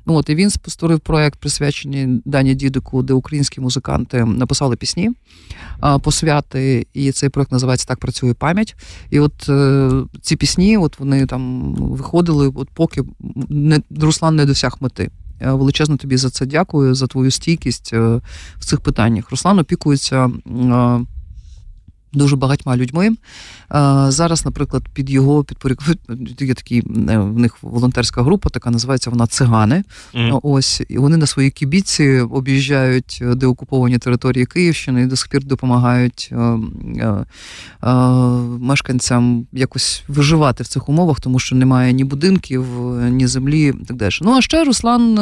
От 0.06 0.28
і 0.28 0.34
він 0.34 0.50
створив 0.50 1.00
проект, 1.00 1.40
присвячений 1.40 2.22
Дані 2.24 2.54
Дідику, 2.54 3.02
де 3.02 3.12
українські 3.12 3.60
музиканти 3.60 4.24
написали 4.24 4.76
пісні, 4.76 5.10
а, 5.80 5.98
посвяти, 5.98 6.86
і 6.94 7.12
цей 7.12 7.28
проект 7.28 7.52
називається 7.52 7.88
Так 7.88 7.98
працює 7.98 8.34
пам'ять. 8.34 8.76
І 9.10 9.20
от 9.20 9.48
е, 9.48 9.90
ці 10.22 10.36
пісні, 10.36 10.76
от 10.76 10.98
вони 10.98 11.26
там 11.26 11.74
виходили, 11.74 12.52
от 12.54 12.68
поки 12.74 13.02
не 13.48 13.80
Руслан 14.00 14.36
не 14.36 14.46
досяг 14.46 14.76
мети. 14.80 15.10
Е, 15.40 15.52
Величезно 15.52 15.96
тобі 15.96 16.16
за 16.16 16.30
це 16.30 16.46
дякую, 16.46 16.94
за 16.94 17.06
твою 17.06 17.30
стійкість 17.30 17.90
е, 17.92 18.20
в 18.58 18.64
цих 18.64 18.80
питаннях. 18.80 19.30
Руслан 19.30 19.58
опікується 19.58 20.26
е, 20.26 21.00
дуже 22.12 22.36
багатьма 22.36 22.76
людьми. 22.76 23.06
Е, 23.08 23.14
Зараз, 24.08 24.44
наприклад, 24.44 24.82
під 24.94 25.10
його 25.10 25.44
підпорядкуванням 25.44 25.98
є 26.40 26.54
такі 26.54 26.78
е, 26.78 27.18
в 27.18 27.38
них 27.38 27.62
волонтерська 27.62 28.22
група, 28.22 28.50
така 28.50 28.70
називається 28.70 29.10
вона 29.10 29.26
Цигани. 29.26 29.84
Мгм. 30.14 30.40
Ось 30.42 30.82
і 30.88 30.98
вони 30.98 31.16
на 31.16 31.26
своїй 31.26 31.50
кібіці 31.50 32.20
об'їжджають 32.30 33.22
деокуповані 33.34 33.98
території 33.98 34.46
Київщини 34.46 35.02
і 35.02 35.06
до 35.06 35.16
сих 35.16 35.28
пір 35.28 35.44
допомагають 35.44 36.32
мешканцям 38.60 39.46
якось 39.52 40.02
виживати 40.08 40.62
в 40.62 40.66
цих 40.66 40.88
умовах, 40.88 41.20
тому 41.20 41.38
що 41.38 41.56
немає 41.56 41.92
ні 41.92 42.04
будинків, 42.04 42.64
ні 43.10 43.26
землі, 43.26 43.74
і 43.82 43.84
так 43.86 43.96
далі. 43.96 44.12
Ну 44.22 44.32
а 44.32 44.40
ще 44.40 44.64
Руслан 44.64 45.18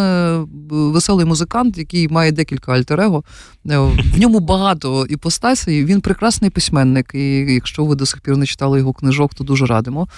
веселий 0.70 1.26
музикант, 1.26 1.78
який 1.78 2.08
має 2.08 2.32
декілька 2.32 2.72
альтер-его. 2.72 3.24
В 3.64 4.18
ньому 4.18 4.40
багато 4.40 5.06
іпостасій. 5.06 5.84
Він 5.84 6.00
прекрасний 6.00 6.50
письменник. 6.50 6.75
І 7.14 7.54
якщо 7.54 7.84
ви 7.84 7.94
до 7.94 8.06
сих 8.06 8.20
пір 8.20 8.36
не 8.36 8.46
читали 8.46 8.78
його 8.78 8.92
книжок, 8.92 9.34
то 9.34 9.44
дуже 9.44 9.66
радимо. 9.66 10.08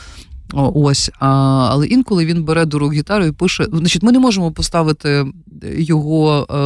Ось, 0.53 1.11
а, 1.21 1.29
але 1.71 1.87
інколи 1.87 2.27
він 2.27 2.45
бере 2.45 2.65
до 2.65 2.79
рук 2.79 2.93
гітару 2.93 3.25
і 3.25 3.33
пише. 3.33 3.67
Значить, 3.73 4.03
ми 4.03 4.13
не 4.13 4.19
можемо 4.19 4.53
поставити 4.53 5.27
його 5.77 6.47
е, 6.51 6.57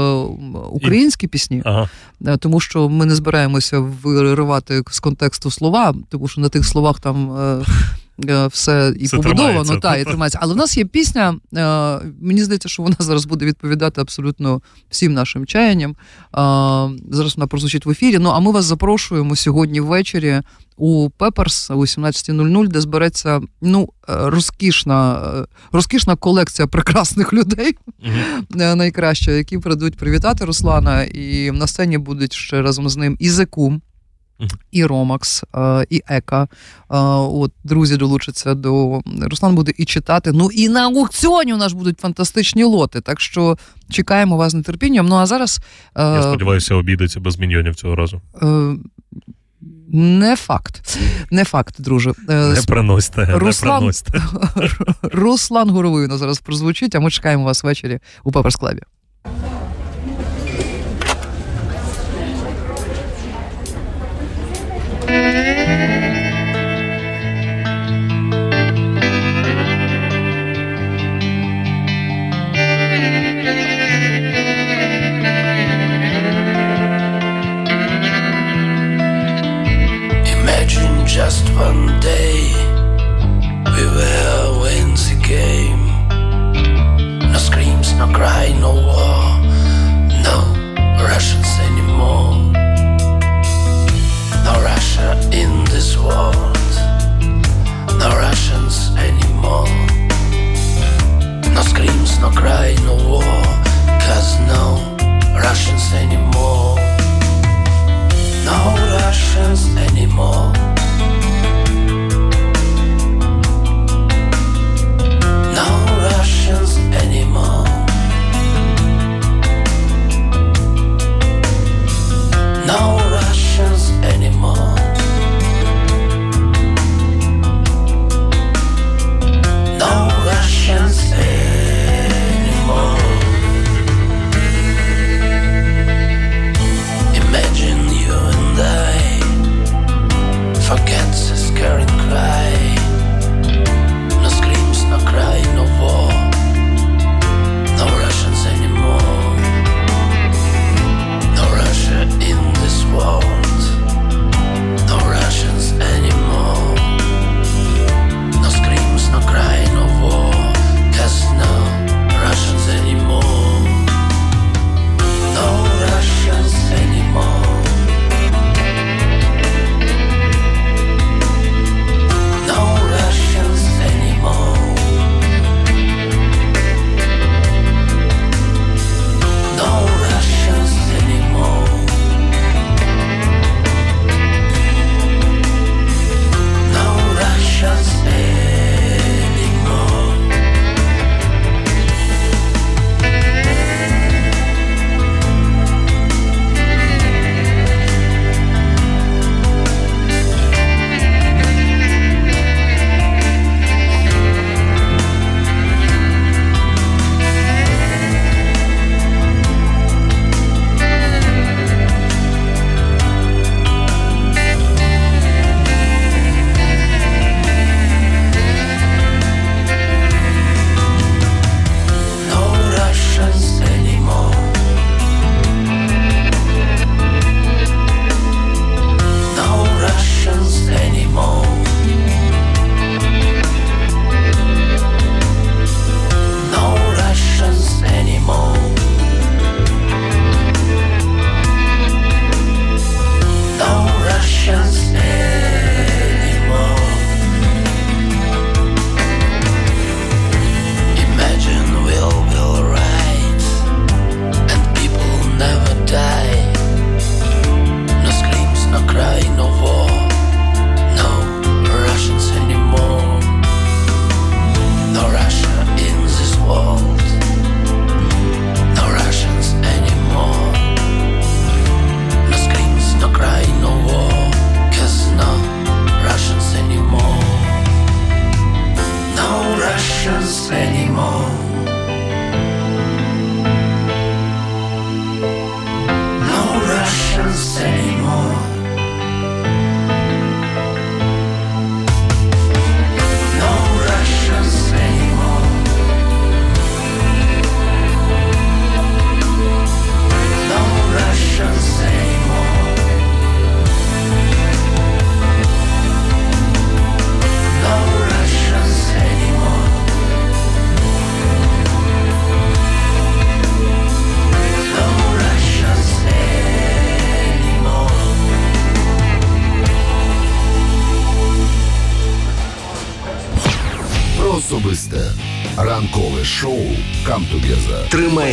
українські 0.70 1.26
пісні, 1.26 1.62
Ага. 1.64 1.88
е, 2.26 2.36
тому 2.36 2.60
що 2.60 2.88
ми 2.88 3.06
не 3.06 3.14
збираємося 3.14 3.78
виривати 3.78 4.82
з 4.90 5.00
контексту 5.00 5.50
слова, 5.50 5.94
тому 6.08 6.28
що 6.28 6.40
на 6.40 6.48
тих 6.48 6.66
словах 6.66 7.00
там. 7.00 7.32
Е, 7.36 7.64
Все 8.50 8.94
і 8.98 9.04
Все 9.04 9.16
побудовано, 9.16 9.76
та 9.76 9.96
і 9.96 10.04
тримається. 10.04 10.38
Але 10.42 10.54
в 10.54 10.56
нас 10.56 10.76
є 10.76 10.84
пісня. 10.84 11.36
Е, 11.56 12.00
мені 12.20 12.44
здається, 12.44 12.68
що 12.68 12.82
вона 12.82 12.96
зараз 13.00 13.24
буде 13.24 13.46
відповідати 13.46 14.00
абсолютно 14.00 14.60
всім 14.90 15.12
нашим 15.12 15.46
чаянням. 15.46 15.90
Е, 15.90 15.96
зараз 17.10 17.36
вона 17.36 17.46
прозвучить 17.46 17.86
в 17.86 17.90
ефірі. 17.90 18.18
Ну 18.18 18.30
а 18.30 18.40
ми 18.40 18.50
вас 18.50 18.64
запрошуємо 18.64 19.36
сьогодні 19.36 19.80
ввечері 19.80 20.42
у 20.76 21.10
Пеперс 21.10 21.70
о 21.70 21.74
18.00, 21.74 22.68
де 22.68 22.80
збереться 22.80 23.40
ну 23.60 23.88
е, 24.08 24.14
розкішна, 24.30 25.32
е, 25.36 25.46
розкішна 25.72 26.16
колекція 26.16 26.68
прекрасних 26.68 27.32
людей, 27.32 27.76
е, 28.60 28.74
найкраща, 28.74 29.32
які 29.32 29.58
прийдуть 29.58 29.96
привітати 29.96 30.44
Руслана. 30.44 31.02
І 31.02 31.50
на 31.50 31.66
сцені 31.66 31.98
будуть 31.98 32.32
ще 32.32 32.62
разом 32.62 32.88
з 32.88 32.96
ним 32.96 33.16
і 33.20 33.30
Зекум. 33.30 33.82
І 34.70 34.84
Ромакс, 34.84 35.44
е, 35.54 35.86
і 35.90 36.02
Ека. 36.08 36.42
Е, 36.42 36.46
От 36.88 37.52
друзі 37.64 37.96
долучаться 37.96 38.54
до 38.54 39.00
Руслан 39.20 39.54
буде 39.54 39.72
і 39.78 39.84
читати. 39.84 40.32
Ну 40.34 40.50
і 40.52 40.68
на 40.68 40.82
аукціоні 40.84 41.54
у 41.54 41.56
нас 41.56 41.72
будуть 41.72 42.00
фантастичні 42.00 42.64
лоти. 42.64 43.00
Так 43.00 43.20
що 43.20 43.58
чекаємо 43.90 44.36
вас 44.36 44.52
з 44.52 44.62
нетерпінням. 44.62 45.06
Ну 45.06 45.16
а 45.16 45.26
зараз 45.26 45.60
е, 45.96 46.02
Я 46.02 46.22
сподіваюся, 46.22 46.74
обійдеться 46.74 47.20
без 47.20 47.38
міньйонів 47.38 47.74
цього 47.74 47.96
разу. 47.96 48.20
не 49.92 50.36
факт. 50.36 50.98
Не 51.30 51.44
факт, 51.44 51.74
друже. 51.78 52.12
Не 52.28 52.62
приносьте, 52.66 53.26
не 53.26 53.34
Руслан- 53.36 53.78
приносьте. 53.78 54.22
Руслан 55.02 55.70
Горовий 55.70 56.04
у 56.04 56.08
нас 56.08 56.18
зараз 56.18 56.38
прозвучить, 56.38 56.94
а 56.94 57.00
ми 57.00 57.10
чекаємо 57.10 57.44
вас 57.44 57.64
ввечері 57.64 57.98
у 58.24 58.32
Пеперс 58.32 58.56
Mm-hmm. 65.12 65.51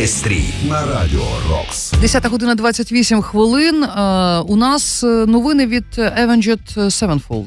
Тримає 0.00 0.06
стрій. 0.06 0.44
на 0.68 0.86
Радіо 0.86 1.24
Рокс. 1.50 1.92
10 2.00 2.26
година 2.26 2.54
28 2.54 3.22
хвилин. 3.22 3.84
Е, 3.84 4.38
у 4.38 4.56
нас 4.56 5.04
е, 5.04 5.06
новини 5.06 5.66
від 5.66 5.84
Avenged 5.98 6.76
Sevenfold. 6.76 7.46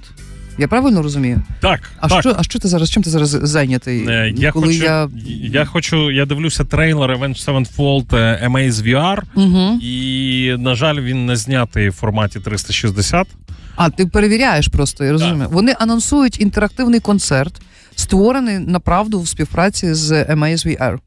Я 0.58 0.68
правильно 0.68 1.02
розумію? 1.02 1.42
Так, 1.62 1.92
А 2.00 2.08
так. 2.08 2.22
що, 2.22 2.36
а 2.38 2.44
що 2.44 2.60
ти 2.60 2.68
зараз? 2.68 2.90
Чим 2.90 3.04
ти 3.04 3.10
зараз 3.10 3.30
зайнятий? 3.30 4.06
Е, 4.08 4.34
Я 4.38 4.52
Коли 4.52 4.68
хочу, 4.68 4.84
я... 4.84 5.10
я... 5.52 5.66
хочу, 5.66 6.12
я 6.12 6.26
дивлюся 6.26 6.64
трейлер 6.64 7.12
Avenged 7.18 7.46
Sevenfold 7.46 8.16
е, 8.16 8.48
Amaze 8.48 8.72
VR, 8.72 9.22
Угу. 9.36 9.80
і, 9.82 10.56
на 10.60 10.76
жаль, 10.76 11.00
він 11.02 11.26
не 11.26 11.36
знятий 11.36 11.90
в 11.90 11.94
форматі 11.94 12.40
360. 12.40 13.28
А 13.76 13.90
ти 13.90 14.06
перевіряєш 14.06 14.68
просто, 14.68 15.04
я 15.06 15.12
розумію. 15.12 15.48
Вони 15.52 15.76
анонсують 15.80 16.42
інтерактивний 16.42 17.00
концерт, 17.00 17.62
створений 17.96 18.60
направду 18.60 19.22
в 19.22 19.28
співпраці 19.28 19.94
з 19.94 20.12
Amaze 20.12 20.68
VR. 20.68 20.98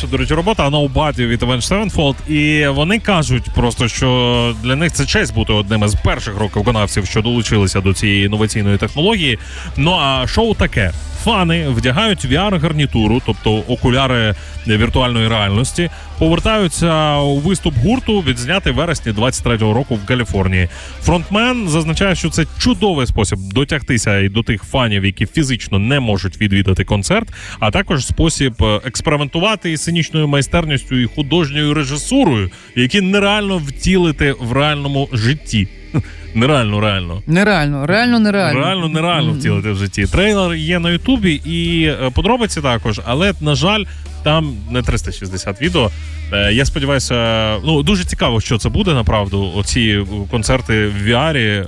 Найсвіжіша, 0.00 0.06
до 0.06 0.16
речі, 0.16 0.34
робота 0.34 0.64
Вона 0.64 0.78
у 0.78 0.88
батів 0.88 1.28
від 1.28 1.42
Avenged 1.42 1.68
Sevenfold. 1.68 2.30
І 2.30 2.68
вони 2.68 2.98
кажуть 2.98 3.44
просто, 3.54 3.88
що 3.88 4.54
для 4.62 4.76
них 4.76 4.92
це 4.92 5.06
честь 5.06 5.34
бути 5.34 5.52
одним 5.52 5.84
із 5.84 5.94
перших 5.94 6.36
рок-виконавців, 6.36 7.06
що 7.06 7.22
долучилися 7.22 7.80
до 7.80 7.94
цієї 7.94 8.26
інноваційної 8.26 8.78
технології. 8.78 9.38
Ну 9.76 9.92
а 9.92 10.26
шоу 10.26 10.54
таке. 10.54 10.92
Фани 11.24 11.68
вдягають 11.68 12.24
VR-гарнітуру, 12.24 13.22
тобто 13.26 13.52
окуляри 13.68 14.34
віртуальної 14.66 15.28
реальності, 15.28 15.90
повертаються 16.18 17.16
у 17.16 17.38
виступ 17.38 17.74
гурту, 17.76 18.20
відзнятий 18.20 18.72
в 18.72 18.76
вересні 18.76 19.12
23-го 19.12 19.74
року 19.74 19.94
в 19.94 20.06
Каліфорнії. 20.06 20.68
Фронтмен 21.02 21.68
зазначає, 21.68 22.14
що 22.14 22.30
це 22.30 22.44
чудовий 22.58 23.06
спосіб 23.06 23.38
дотягтися 23.38 24.18
і 24.18 24.28
до 24.28 24.42
тих 24.42 24.62
фанів, 24.62 25.04
які 25.04 25.26
фізично 25.26 25.78
не 25.78 26.00
можуть 26.00 26.40
відвідати 26.40 26.84
концерт, 26.84 27.28
а 27.60 27.70
також 27.70 28.06
спосіб 28.06 28.54
е, 28.62 28.80
експериментувати 28.84 29.72
із 29.72 29.80
сценічною 29.80 30.28
майстерністю 30.28 30.96
і 30.96 31.06
художньою 31.06 31.74
режисурою, 31.74 32.50
які 32.76 33.00
нереально 33.00 33.58
втілити 33.58 34.34
в 34.40 34.52
реальному 34.52 35.08
житті. 35.12 35.68
Нереально, 36.34 36.80
реально. 36.80 37.22
Нереально, 37.26 37.86
реально 37.86 38.18
нереально. 38.18 38.60
Реально 38.60 38.88
нереально 38.88 39.32
втілити 39.32 39.70
в 39.70 39.76
житті. 39.76 40.06
Трейлер 40.06 40.54
є 40.54 40.78
на 40.78 40.90
Ютубі 40.90 41.32
і 41.32 41.84
е, 41.84 42.10
подробиці 42.14 42.60
також, 42.60 43.00
але 43.04 43.32
на 43.40 43.54
жаль, 43.54 43.84
там 44.22 44.54
не 44.70 44.82
360 44.82 45.62
відео. 45.62 45.90
Е, 46.32 46.52
Я 46.52 46.64
сподіваюся, 46.64 47.56
ну 47.64 47.82
дуже 47.82 48.04
цікаво, 48.04 48.40
що 48.40 48.58
це 48.58 48.68
буде 48.68 48.94
направду. 48.94 49.52
Оці 49.56 49.80
е, 49.80 50.06
концерти 50.30 50.86
в 50.86 51.08
VR 51.08 51.66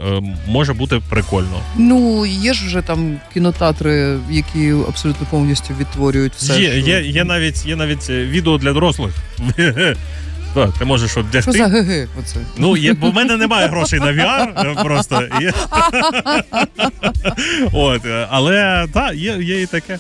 може 0.48 0.72
бути 0.72 1.00
прикольно. 1.10 1.60
Ну, 1.76 2.26
є 2.26 2.54
ж 2.54 2.66
вже 2.66 2.82
там 2.82 3.16
кінотеатри, 3.34 4.18
які 4.30 4.72
абсолютно 4.88 5.26
повністю 5.30 5.74
відтворюють 5.80 6.32
все. 6.32 6.60
Є, 6.60 6.70
що... 6.70 6.90
є, 6.90 7.00
є 7.00 7.24
навіть 7.24 7.66
є 7.66 7.76
навіть 7.76 8.10
відео 8.10 8.58
для 8.58 8.72
дорослих. 8.72 9.14
Так, 10.54 10.70
ти 10.78 10.84
можеш 10.84 11.10
Що 11.10 11.20
вдягти. 11.20 11.52
за 11.52 11.68
ГГ 11.68 12.08
оце? 12.18 12.36
Ну, 12.56 12.76
є, 12.76 12.92
бо 12.92 13.10
в 13.10 13.14
мене 13.14 13.36
немає 13.36 13.68
грошей 13.68 14.00
на 14.00 14.06
VR, 14.06 14.70
е, 14.70 14.82
просто. 14.84 15.22
От, 17.72 18.04
е, 18.06 18.26
але 18.30 18.86
так, 18.94 19.14
є, 19.14 19.36
є 19.40 19.62
і 19.62 19.66
таке. 19.66 19.98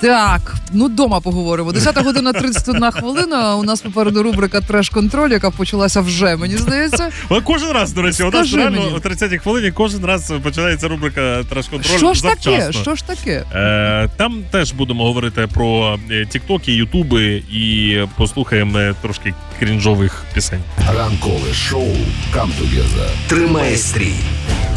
Так, 0.00 0.54
ну 0.72 0.88
дома 0.88 1.20
поговоримо. 1.20 1.72
10 1.72 2.04
година 2.04 2.32
31 2.32 2.90
хвилина. 2.90 3.56
У 3.56 3.62
нас 3.62 3.80
попереду 3.80 4.22
рубрика 4.22 4.60
Треш-контроль, 4.60 5.30
яка 5.32 5.50
почалася 5.50 6.00
вже, 6.00 6.36
мені 6.36 6.56
здається. 6.56 7.10
Але 7.28 7.40
кожен 7.40 7.70
раз, 7.70 7.92
до 7.92 8.02
речі, 8.02 8.22
у 8.22 8.26
нас 8.26 8.34
Скажи 8.34 8.56
реально 8.56 8.78
мені. 8.80 8.92
о 8.94 8.98
30-й 8.98 9.38
хвилині 9.38 9.70
кожен 9.70 10.04
раз 10.04 10.32
починається 10.42 10.88
рубрика 10.88 11.20
Треш-контроль 11.50 11.98
Що 11.98 12.14
ж 12.14 12.22
таке? 12.22 12.40
завчасно. 12.42 12.82
Що 12.82 12.94
ж 12.94 13.06
таке? 13.06 13.44
Е, 13.54 14.08
там 14.16 14.42
теж 14.50 14.72
будемо 14.72 15.04
говорити 15.04 15.48
про 15.54 15.98
е, 16.10 16.26
тіктоки, 16.26 16.72
ютуби 16.72 17.42
і 17.52 17.96
послухаємо 18.16 18.78
е, 18.78 18.94
трошки 19.02 19.34
крінжових 19.58 20.24
пісень. 20.34 20.60
Ранкове 20.96 21.54
шоу 21.54 21.96
«Come 22.34 22.50
Together» 22.60 23.08
Тримає 23.28 23.76
стрій. 23.76 24.14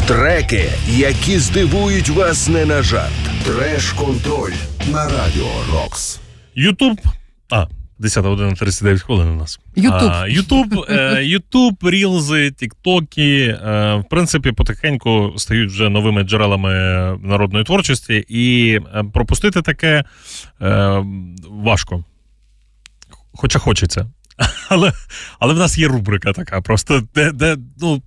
Треки, 0.06 0.70
які 0.88 1.38
здивують 1.38 2.08
вас 2.08 2.48
не 2.48 2.66
на 2.66 2.82
жарт. 2.82 3.12
Треш-контроль 3.44 4.52
на 4.92 5.04
Радіо 5.04 5.50
Рокс. 5.72 6.20
Ютуб. 6.54 7.00
А, 7.50 7.66
10 7.98 8.24
година 8.24 8.52
39 8.52 9.02
хвилин 9.02 9.28
у 9.28 9.34
нас. 9.34 9.60
Ютуб. 9.76 10.12
Ютуб, 10.28 10.84
е, 10.88 11.24
Ютуб, 11.24 11.74
рілзи, 11.82 12.50
тіктоки, 12.50 13.44
е, 13.44 13.94
в 13.94 14.04
принципі, 14.10 14.52
потихеньку 14.52 15.34
стають 15.36 15.70
вже 15.70 15.88
новими 15.88 16.22
джерелами 16.22 16.72
народної 17.22 17.64
творчості, 17.64 18.24
і 18.28 18.74
е, 18.94 19.04
пропустити 19.12 19.62
таке 19.62 20.04
важко. 21.50 22.04
Хоча 23.34 23.58
хочеться. 23.58 24.06
Але, 24.68 24.92
але 25.38 25.54
в 25.54 25.58
нас 25.58 25.78
є 25.78 25.88
рубрика 25.88 26.32
така, 26.32 26.60
просто 26.60 27.02
де, 27.14 27.32
де 27.32 27.56
ну, 27.80 28.02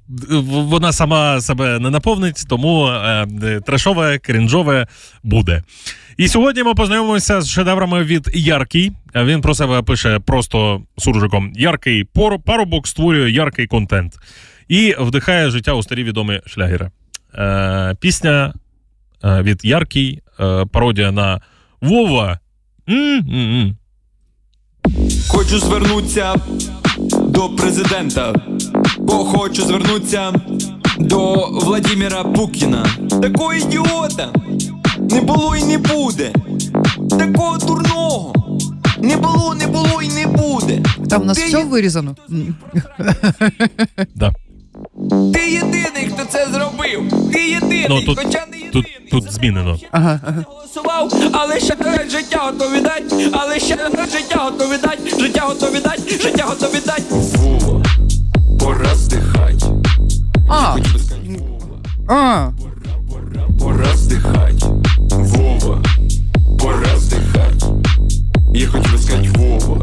вона 0.49 0.91
сама 0.93 1.41
себе 1.41 1.79
не 1.79 1.89
наповнить, 1.89 2.43
тому 2.49 2.88
е, 2.88 3.27
е, 3.43 3.61
трешове, 3.61 4.17
крінжове 4.17 4.88
буде. 5.23 5.63
І 6.17 6.27
сьогодні 6.27 6.63
ми 6.63 6.73
познайомимося 6.73 7.41
з 7.41 7.49
шедеврами 7.49 8.03
від 8.03 8.29
Яркий. 8.33 8.91
Він 9.15 9.41
про 9.41 9.55
себе 9.55 9.81
пише 9.81 10.19
просто 10.19 10.81
суржиком: 10.97 11.53
Яркий 11.55 12.03
парубок 12.45 12.88
створює 12.88 13.31
яркий 13.31 13.67
контент 13.67 14.13
і 14.67 14.95
вдихає 14.99 15.49
життя 15.49 15.73
у 15.73 15.83
старі 15.83 16.03
відомі 16.03 16.41
шлягери. 16.45 16.89
Е, 17.36 17.95
пісня 17.99 18.53
е, 19.23 19.41
від 19.41 19.65
Яркий, 19.65 20.21
е, 20.39 20.65
пародія 20.65 21.11
на 21.11 21.41
Вова. 21.81 22.39
М-м-м. 22.89 23.77
Хочу 25.27 25.59
звернутися 25.59 26.36
до 27.27 27.49
президента, 27.49 28.33
бо 28.99 29.13
хочу 29.13 29.61
звернутися 29.65 30.33
до 30.99 31.33
Владимира 31.49 32.23
Пукіна. 32.23 32.86
Такого 33.21 33.53
ідіота 33.53 34.33
не 34.99 35.21
було 35.21 35.55
і 35.55 35.63
не 35.63 35.77
буде. 35.77 36.33
Такого 37.09 37.57
дурного 37.57 38.33
не 39.01 39.17
було, 39.17 39.55
не 39.55 39.67
було 39.67 40.01
і 40.01 40.09
не 40.09 40.27
буде. 40.27 40.81
Там 41.09 41.21
у 41.21 41.25
нас 41.25 41.38
Ти 41.38 41.45
все 41.45 41.63
вирізано. 41.63 42.15
Да. 44.15 44.33
Ти 45.33 45.51
єдиний, 45.51 46.09
хто 46.13 46.25
це 46.29 46.47
зробив. 46.51 47.29
Ти 47.33 47.49
єдиний, 47.49 47.85
Ну, 47.89 48.01
тут, 48.01 48.19
хоча 48.19 48.45
не 48.51 48.57
єдиний. 48.57 48.69
тут, 48.71 49.09
тут 49.11 49.31
змінено. 49.33 49.77
Ага, 49.91 50.19
ага. 50.27 50.43
голосував, 50.47 51.13
але 51.33 51.59
ще 51.59 51.75
життя 52.09 52.37
готові 52.37 52.81
дать, 52.81 53.13
але 53.33 53.59
ще 53.59 53.77
життя 54.11 54.37
готові 54.39 54.77
дать, 54.77 55.19
життя 55.19 55.41
готові 55.41 55.79
дать, 55.79 56.21
життя 56.21 56.43
готові 56.43 56.79
дать. 56.85 57.03
Вова, 57.11 57.83
пора 58.59 58.95
здихать. 58.95 59.63
А, 60.49 60.73
Хотів 60.73 60.93
би 60.93 60.99
сказати, 60.99 61.21
Вова, 65.09 65.83
пора 66.59 66.97
здихать. 66.97 67.63
Я 68.53 68.67
хочу 68.67 68.97
сказать 68.97 69.27
Вова, 69.37 69.81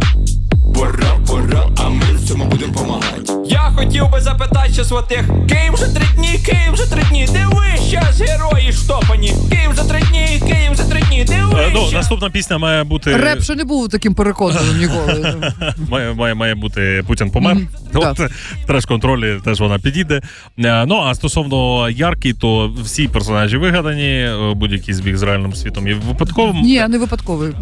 пора, 0.83 1.17
пора, 1.27 1.67
а 1.77 1.89
ми 1.89 2.05
в 2.15 2.29
цьому 2.29 2.45
будемо 2.45 2.73
помагати. 2.73 3.33
Я 3.47 3.73
хотів 3.77 4.11
би 4.11 4.21
запитати 4.21 4.73
ще 4.73 4.85
сватих 4.85 5.25
Київ 5.49 5.77
за 5.77 5.89
три 5.95 6.05
дні, 6.17 6.39
Київ 6.45 6.77
за 6.77 6.87
три 6.87 7.03
дні, 7.11 7.27
диви 7.33 7.67
щас 7.89 8.21
герої 8.21 8.73
штопані. 8.73 9.33
Київ 9.51 9.71
за 9.75 9.85
три 9.85 10.01
дні, 10.01 10.41
Київ 10.41 10.75
за 10.75 10.85
три 10.85 11.01
дні, 11.01 11.25
диви. 11.25 11.71
Ну, 11.75 11.91
наступна 11.93 12.31
пісня 12.31 12.59
має 12.59 12.85
бути. 12.85 13.17
Реп 13.17 13.43
ще 13.43 13.55
не 13.55 13.65
був 13.65 13.89
таким 13.89 14.15
переконаним 14.15 14.79
ніколи. 14.79 15.37
Має, 15.89 16.13
має, 16.15 16.35
має 16.35 16.55
бути 16.55 17.05
Путін 17.07 17.31
помер. 17.31 17.57
От 17.95 18.21
треш 18.67 18.87
контролі 18.87 19.39
теж 19.45 19.61
вона 19.61 19.79
підійде. 19.79 20.23
Е, 20.59 20.87
ну 20.87 20.97
а 20.97 21.15
стосовно 21.15 21.91
ярки, 21.91 22.35
то 22.35 22.73
всі 22.83 23.09
персонажі 23.09 23.57
вигадані, 23.57 24.09
е, 24.09 24.55
будь-який 24.57 24.95
збіг 24.95 25.17
з 25.17 25.23
реальним 25.23 25.55
світом 25.55 25.89
є 25.89 25.95
випадковим. 25.95 26.57
Ні, 26.57 26.87
не 26.89 26.99
випадковий. 26.99 27.53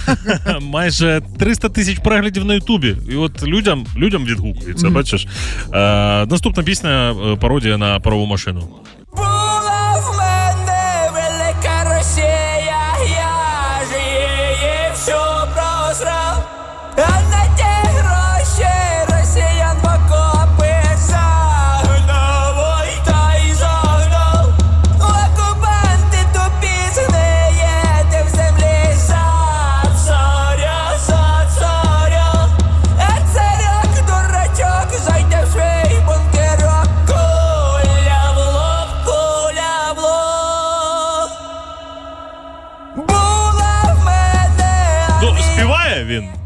Майже 0.60 1.20
300 1.38 1.68
тисяч 1.68 1.98
переглядів 1.98 2.44
на 2.44 2.55
Ютубі. 2.56 2.96
І 3.10 3.16
от 3.16 3.42
людям, 3.42 3.86
людям 3.96 4.24
відгукується, 4.24 4.90
бачиш. 4.90 5.26
Е, 5.72 5.78
наступна 6.26 6.62
пісня 6.62 7.10
е, 7.12 7.36
пародія 7.36 7.78
на 7.78 8.00
парову 8.00 8.26
машину. 8.26 8.68
Була 9.16 9.75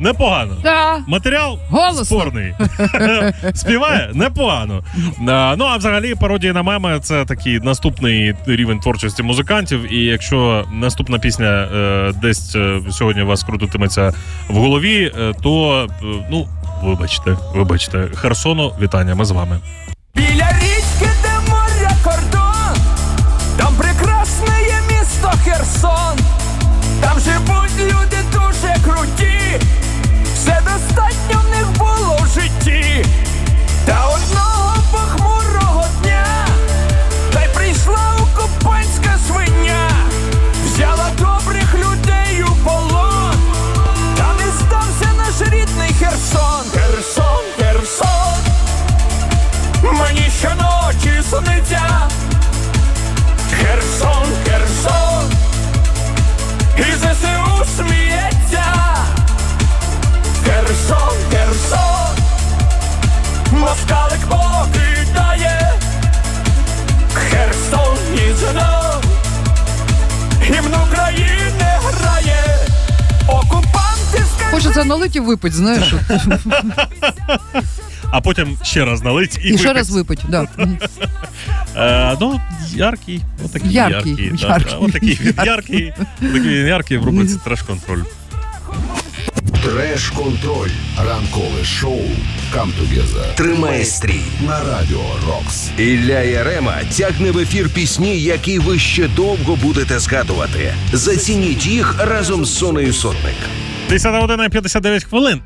непогано. 0.01 0.57
Да. 0.62 0.98
Матеріал 1.07 1.59
Голосно. 1.70 2.05
спорний. 2.05 2.55
Співає 3.55 4.11
непогано. 4.14 4.84
А, 5.28 5.55
Ну 5.59 5.64
а 5.64 5.76
взагалі 5.76 6.14
пародія 6.14 6.53
на 6.53 6.62
меми 6.62 7.01
це 7.03 7.24
такий 7.24 7.61
наступний 7.61 8.34
рівень 8.46 8.80
творчості 8.80 9.22
музикантів. 9.22 9.92
І 9.92 10.05
якщо 10.05 10.64
наступна 10.72 11.18
пісня 11.18 11.46
е, 11.74 12.12
десь 12.22 12.57
е, 12.57 12.80
сьогодні 12.90 13.22
у 13.22 13.26
вас 13.26 13.42
крутитиметься 13.42 14.12
в 14.48 14.55
голові, 14.57 15.12
е, 15.20 15.32
то 15.42 15.86
е, 16.03 16.05
ну 16.30 16.48
вибачте, 16.82 17.36
вибачте, 17.55 18.09
Херсону, 18.14 18.72
вітання. 18.80 19.14
Ми 19.14 19.24
з 19.24 19.30
вами. 19.30 19.61
Біля 20.14 20.48
річки, 20.61 21.11
де 21.22 21.51
моря 21.51 21.92
кордон, 22.05 22.82
там 23.57 23.74
прекрасне 23.78 24.55
є 24.68 24.78
місто 24.98 25.30
Херсон. 25.44 26.18
Там 27.01 27.18
живуть 27.20 27.78
люди 27.80 28.16
дуже 28.32 28.74
круті, 28.84 29.66
все 30.41 30.59
достатньо 30.64 31.41
в 31.45 31.51
них 31.51 31.66
було 31.78 32.18
в 32.22 32.26
житті. 32.26 33.05
Та 33.86 34.09
Окупанти 74.71 74.81
Хочеться 74.81 74.85
налить 74.85 75.16
і 75.16 75.21
випить, 75.21 75.53
знаєш. 75.53 75.95
А 78.12 78.21
потім 78.21 78.59
ще 78.62 78.85
раз 78.85 79.03
налить 79.03 79.39
і, 79.45 79.49
І 79.49 79.59
ще 79.59 79.68
випить. 79.68 79.77
раз 79.77 79.91
випить. 79.91 80.21
Да. 80.29 80.47
Е, 81.77 82.16
ну, 82.21 82.41
яркий, 82.75 83.21
отакий 83.45 83.73
Яркий, 83.73 84.11
яркий. 84.11 84.31
да, 84.41 84.47
яркий, 84.49 84.71
да, 84.73 84.77
Отакий 84.79 85.18
він 85.23 85.35
яркий, 85.47 85.93
отакий 86.23 86.41
він 86.61 86.66
яркий 86.66 86.99
в 86.99 87.05
рубриці 87.05 87.37
треш-контроль. 87.45 88.03
Треш-контроль. 89.64 90.71
Ранкове 90.99 91.64
шоу 91.64 92.01
«Come 92.55 92.71
Together». 92.81 93.35
Тримає 93.35 93.85
стрій. 93.85 94.21
На 94.47 94.59
радіо 94.64 95.03
Рокс. 95.27 95.68
Ілля 95.79 96.21
Ярема 96.21 96.75
тягне 96.97 97.31
в 97.31 97.39
ефір 97.39 97.68
пісні, 97.68 98.21
які 98.21 98.59
ви 98.59 98.79
ще 98.79 99.09
довго 99.09 99.57
будете 99.57 99.99
згадувати. 99.99 100.75
Зацініть 100.93 101.66
їх 101.66 101.95
разом 101.99 102.45
з 102.45 102.55
Сонею 102.59 102.93
Сотник. 102.93 103.37
10 103.91 104.20
година 104.20 104.45
і 104.45 104.49
59 104.49 105.05
хвилин. 105.05 105.41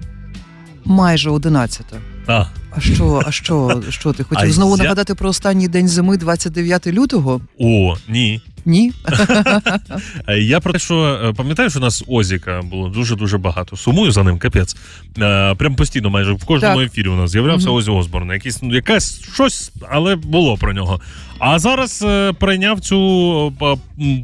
Майже 0.85 1.31
11. 1.31 1.87
А, 2.27 2.45
А 2.77 2.81
що, 2.81 3.23
а 3.27 3.33
що, 3.33 3.83
що 3.89 4.13
ти 4.13 4.25
хотів 4.25 4.49
А 4.49 4.53
знову 4.53 4.77
я- 4.77 4.83
нагадати 4.83 5.15
про 5.15 5.29
останній 5.29 5.69
день 5.69 5.89
зими, 5.89 6.17
29 6.17 6.87
лютого? 6.87 7.41
о, 7.59 7.97
ні. 8.09 8.41
Ні? 8.67 8.93
Е, 10.29 10.39
Я 10.39 10.61
про 10.61 10.73
те, 10.73 10.79
що 10.79 11.21
е, 11.25 11.33
пам'ятаєш, 11.33 11.77
у 11.77 11.81
нас 11.81 12.05
Озіка 12.09 12.63
було 12.65 12.89
дуже 12.89 13.17
дуже 13.17 13.39
багато. 13.39 13.77
Сумую 13.77 14.13
за 14.13 14.23
ним, 14.23 14.39
капець. 14.39 14.77
Е, 15.19 15.55
Прям 15.55 15.77
постійно, 15.77 16.11
майже 16.11 16.33
в 16.33 16.45
кожному 16.45 16.77
Так. 16.79 16.87
ефірі 16.87 17.09
у 17.09 17.15
нас 17.17 17.31
з'являвся 17.31 17.69
Мгм. 17.69 17.77
Озі 17.77 17.91
Осборн. 17.91 18.31
Якийсь 18.31 18.63
ну, 18.63 18.75
якась 18.75 19.21
щось, 19.35 19.73
але 19.91 20.17
було 20.17 20.57
про 20.57 20.73
нього. 20.73 21.01
А 21.39 21.59
зараз 21.59 22.03
е, 22.07 22.33
прийняв 22.33 22.81
цю 22.81 23.53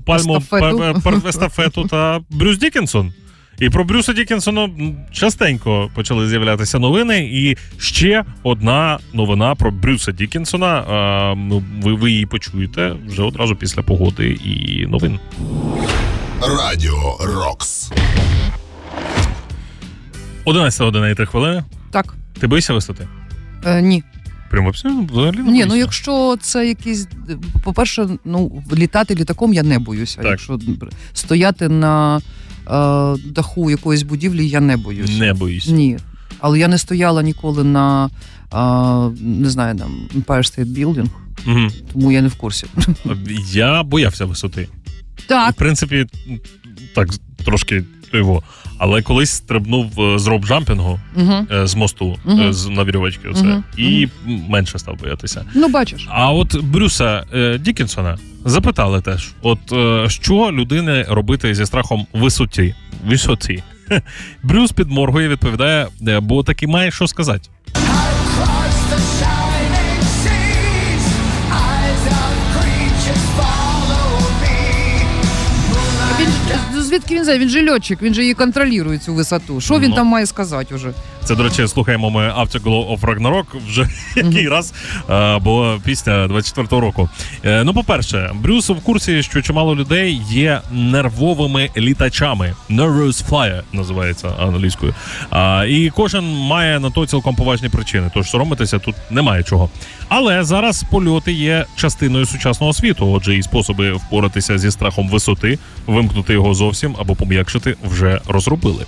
пальму 0.06 0.42
естафету 1.28 1.84
та 1.88 2.20
Брюс 2.30 2.58
Дікінсон. 2.58 3.12
І 3.60 3.70
про 3.70 3.84
Брюса 3.84 4.12
Дікінсона 4.12 4.70
частенько 5.12 5.90
почали 5.94 6.28
з'являтися 6.28 6.78
новини. 6.78 7.28
І 7.32 7.56
ще 7.78 8.24
одна 8.42 8.98
новина 9.12 9.54
про 9.54 9.70
Брюса 9.70 10.12
Дікінсона. 10.12 10.80
Е, 10.80 11.36
ну, 11.36 11.62
Ви, 11.82 11.94
ви 11.94 12.10
її 12.10 12.26
почуєте 12.26 12.96
вже 13.06 13.22
одразу 13.22 13.56
після 13.56 13.82
погоди 13.82 14.28
і 14.28 14.86
новин. 14.86 15.18
Радіо 16.40 17.18
Рокс. 17.20 17.92
11 20.44 20.80
година 20.80 21.08
і 21.08 21.14
3 21.14 21.26
хвилини. 21.26 21.64
Так. 21.90 22.14
Ти 22.40 22.46
боїшся 22.46 22.74
висоти? 22.74 23.08
Е, 23.64 23.82
ні. 23.82 24.04
Прямо 24.50 24.70
взагалі 24.70 25.36
не 25.36 25.42
Ні, 25.42 25.64
ну 25.64 25.76
якщо 25.76 26.36
це 26.40 26.68
якісь. 26.68 27.08
По-перше, 27.64 28.08
ну, 28.24 28.62
літати 28.72 29.14
літаком 29.14 29.54
я 29.54 29.62
не 29.62 29.78
боюся. 29.78 30.16
Так. 30.16 30.30
Якщо 30.30 30.58
стояти 31.12 31.68
на 31.68 32.16
е, 32.16 32.20
даху 33.26 33.70
якоїсь 33.70 34.02
будівлі, 34.02 34.48
я 34.48 34.60
не 34.60 34.76
боюся. 34.76 35.12
Не 35.12 35.34
боюся. 35.34 35.70
Ні. 35.72 35.98
Але 36.40 36.58
я 36.58 36.68
не 36.68 36.78
стояла 36.78 37.22
ніколи 37.22 37.64
на 37.64 38.10
е, 38.54 39.22
не 39.22 39.50
знаю, 39.50 39.78
там 39.78 40.08
Empire 40.16 40.24
State 40.58 40.74
Building, 40.78 41.08
Угу. 41.46 41.68
тому 41.92 42.12
я 42.12 42.22
не 42.22 42.28
в 42.28 42.34
курсі. 42.34 42.66
Я 43.52 43.82
боявся 43.82 44.24
висоти. 44.24 44.68
Так. 45.26 45.54
В 45.54 45.56
принципі, 45.58 46.06
так, 46.94 47.08
трошки 47.44 47.84
його. 48.18 48.42
Але 48.78 49.02
колись 49.02 49.30
стрибнув 49.30 50.00
е, 50.00 50.18
з 50.18 50.26
роп-джампінгу 50.26 50.98
Угу. 51.16 51.46
е, 51.52 51.66
з 51.66 51.74
мосту 51.74 52.18
е, 52.40 52.52
з 52.52 52.68
на 52.68 52.84
вірьовочки, 52.84 53.28
оце, 53.28 53.62
і 53.76 54.08
менше 54.48 54.78
став 54.78 54.98
боятися. 54.98 55.44
Ну, 55.54 55.68
бачиш. 55.68 56.06
А 56.10 56.32
от 56.32 56.56
Брюса 56.62 57.24
е, 57.34 57.58
Дікінсона 57.58 58.18
запитали 58.44 59.00
теж: 59.00 59.30
от 59.42 59.72
е, 59.72 60.08
що 60.08 60.34
людини 60.52 61.06
робити 61.08 61.54
зі 61.54 61.66
страхом 61.66 62.06
висоті? 62.12 62.74
Висоті. 63.06 63.62
Брюс 64.42 64.72
підморгує, 64.72 65.28
відповідає, 65.28 65.86
е, 66.08 66.20
бо 66.20 66.42
таки 66.42 66.66
має 66.66 66.90
що 66.90 67.06
сказати. 67.06 67.48
Звідки 76.90 77.14
він 77.14 77.24
знає? 77.24 77.38
Він 77.38 77.48
же 77.48 77.70
льотчик, 77.72 78.02
він 78.02 78.14
же 78.14 78.22
її 78.22 78.34
контролює 78.34 78.98
цю 78.98 79.14
висоту. 79.14 79.60
Що 79.60 79.78
він 79.78 79.90
Ну. 79.90 79.96
там 79.96 80.06
має 80.06 80.26
сказати 80.26 80.74
уже? 80.74 80.92
Це, 81.30 81.36
до 81.36 81.42
речі, 81.42 81.68
слухаємо 81.68 82.10
ми 82.10 82.20
Afterglow 82.20 82.98
of 82.98 83.00
Ragnarok 83.00 83.44
вже 83.68 83.88
який 84.16 84.48
раз. 84.48 84.74
Бо 85.40 85.78
пісня 85.84 86.26
24-го 86.28 86.80
року. 86.80 87.08
Е, 87.44 87.64
Ну, 87.64 87.74
по-перше, 87.74 88.30
Брюс 88.34 88.68
в 88.70 88.80
курсі, 88.80 89.22
що 89.22 89.42
чимало 89.42 89.76
людей 89.76 90.22
є 90.30 90.60
нервовими 90.72 91.70
літачами. 91.76 92.54
Nervous 92.70 93.28
flyer 93.28 93.62
називається 93.72 94.28
англійською. 94.40 94.94
І 95.68 95.90
кожен 95.96 96.24
має 96.24 96.80
на 96.80 96.90
то 96.90 97.06
цілком 97.06 97.36
поважні 97.36 97.68
причини. 97.68 98.10
Тож 98.14 98.30
соромитися 98.30 98.78
тут 98.78 98.94
немає 99.10 99.42
чого. 99.42 99.70
Але 100.08 100.44
зараз 100.44 100.84
польоти 100.90 101.32
є 101.32 101.66
частиною 101.76 102.26
сучасного 102.26 102.72
світу. 102.72 103.12
Отже, 103.12 103.36
і 103.36 103.42
способи 103.42 103.92
впоратися 103.92 104.58
зі 104.58 104.70
страхом 104.70 105.08
висоти, 105.08 105.58
вимкнути 105.86 106.32
його 106.32 106.54
зовсім 106.54 106.96
або 106.98 107.14
пом'якшити 107.14 107.76
вже 107.84 108.20
розробили. 108.28 108.84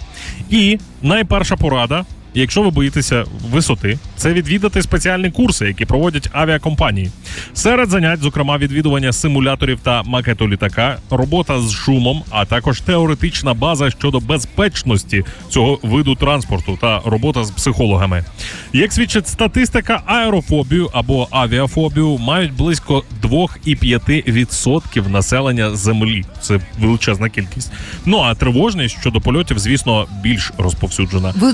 І 0.50 0.78
найперша 1.02 1.56
порада. 1.56 2.04
Якщо 2.34 2.62
ви 2.62 2.70
боїтеся 2.70 3.24
висоти, 3.50 3.98
це 4.16 4.32
відвідати 4.32 4.82
спеціальні 4.82 5.30
курси, 5.30 5.66
які 5.66 5.84
проводять 5.84 6.28
авіакомпанії. 6.32 7.10
Серед 7.54 7.90
занять, 7.90 8.20
зокрема, 8.20 8.58
відвідування 8.58 9.12
симуляторів 9.12 9.78
та 9.82 10.02
макету 10.02 10.48
літака, 10.48 10.98
робота 11.10 11.60
з 11.60 11.72
шумом, 11.72 12.22
а 12.30 12.44
також 12.44 12.80
теоретична 12.80 13.54
база 13.54 13.90
щодо 13.90 14.20
безпечності 14.20 15.24
цього 15.48 15.78
виду 15.82 16.14
транспорту 16.14 16.78
та 16.80 17.00
робота 17.04 17.44
з 17.44 17.50
психологами. 17.50 18.24
Як 18.72 18.92
свідчить 18.92 19.28
статистика, 19.28 20.02
аерофобію 20.06 20.90
або 20.92 21.28
авіафобію 21.30 22.18
мають 22.18 22.52
близько 22.52 23.04
2,5% 23.22 25.08
населення 25.08 25.76
землі. 25.76 26.24
Це 26.40 26.60
величезна 26.78 27.28
кількість. 27.28 27.72
Ну 28.06 28.18
а 28.18 28.34
тривожність 28.34 29.00
щодо 29.00 29.20
польотів, 29.20 29.58
звісно, 29.58 30.06
більш 30.22 30.52
розповсюджена. 30.58 31.34
Ви 31.36 31.52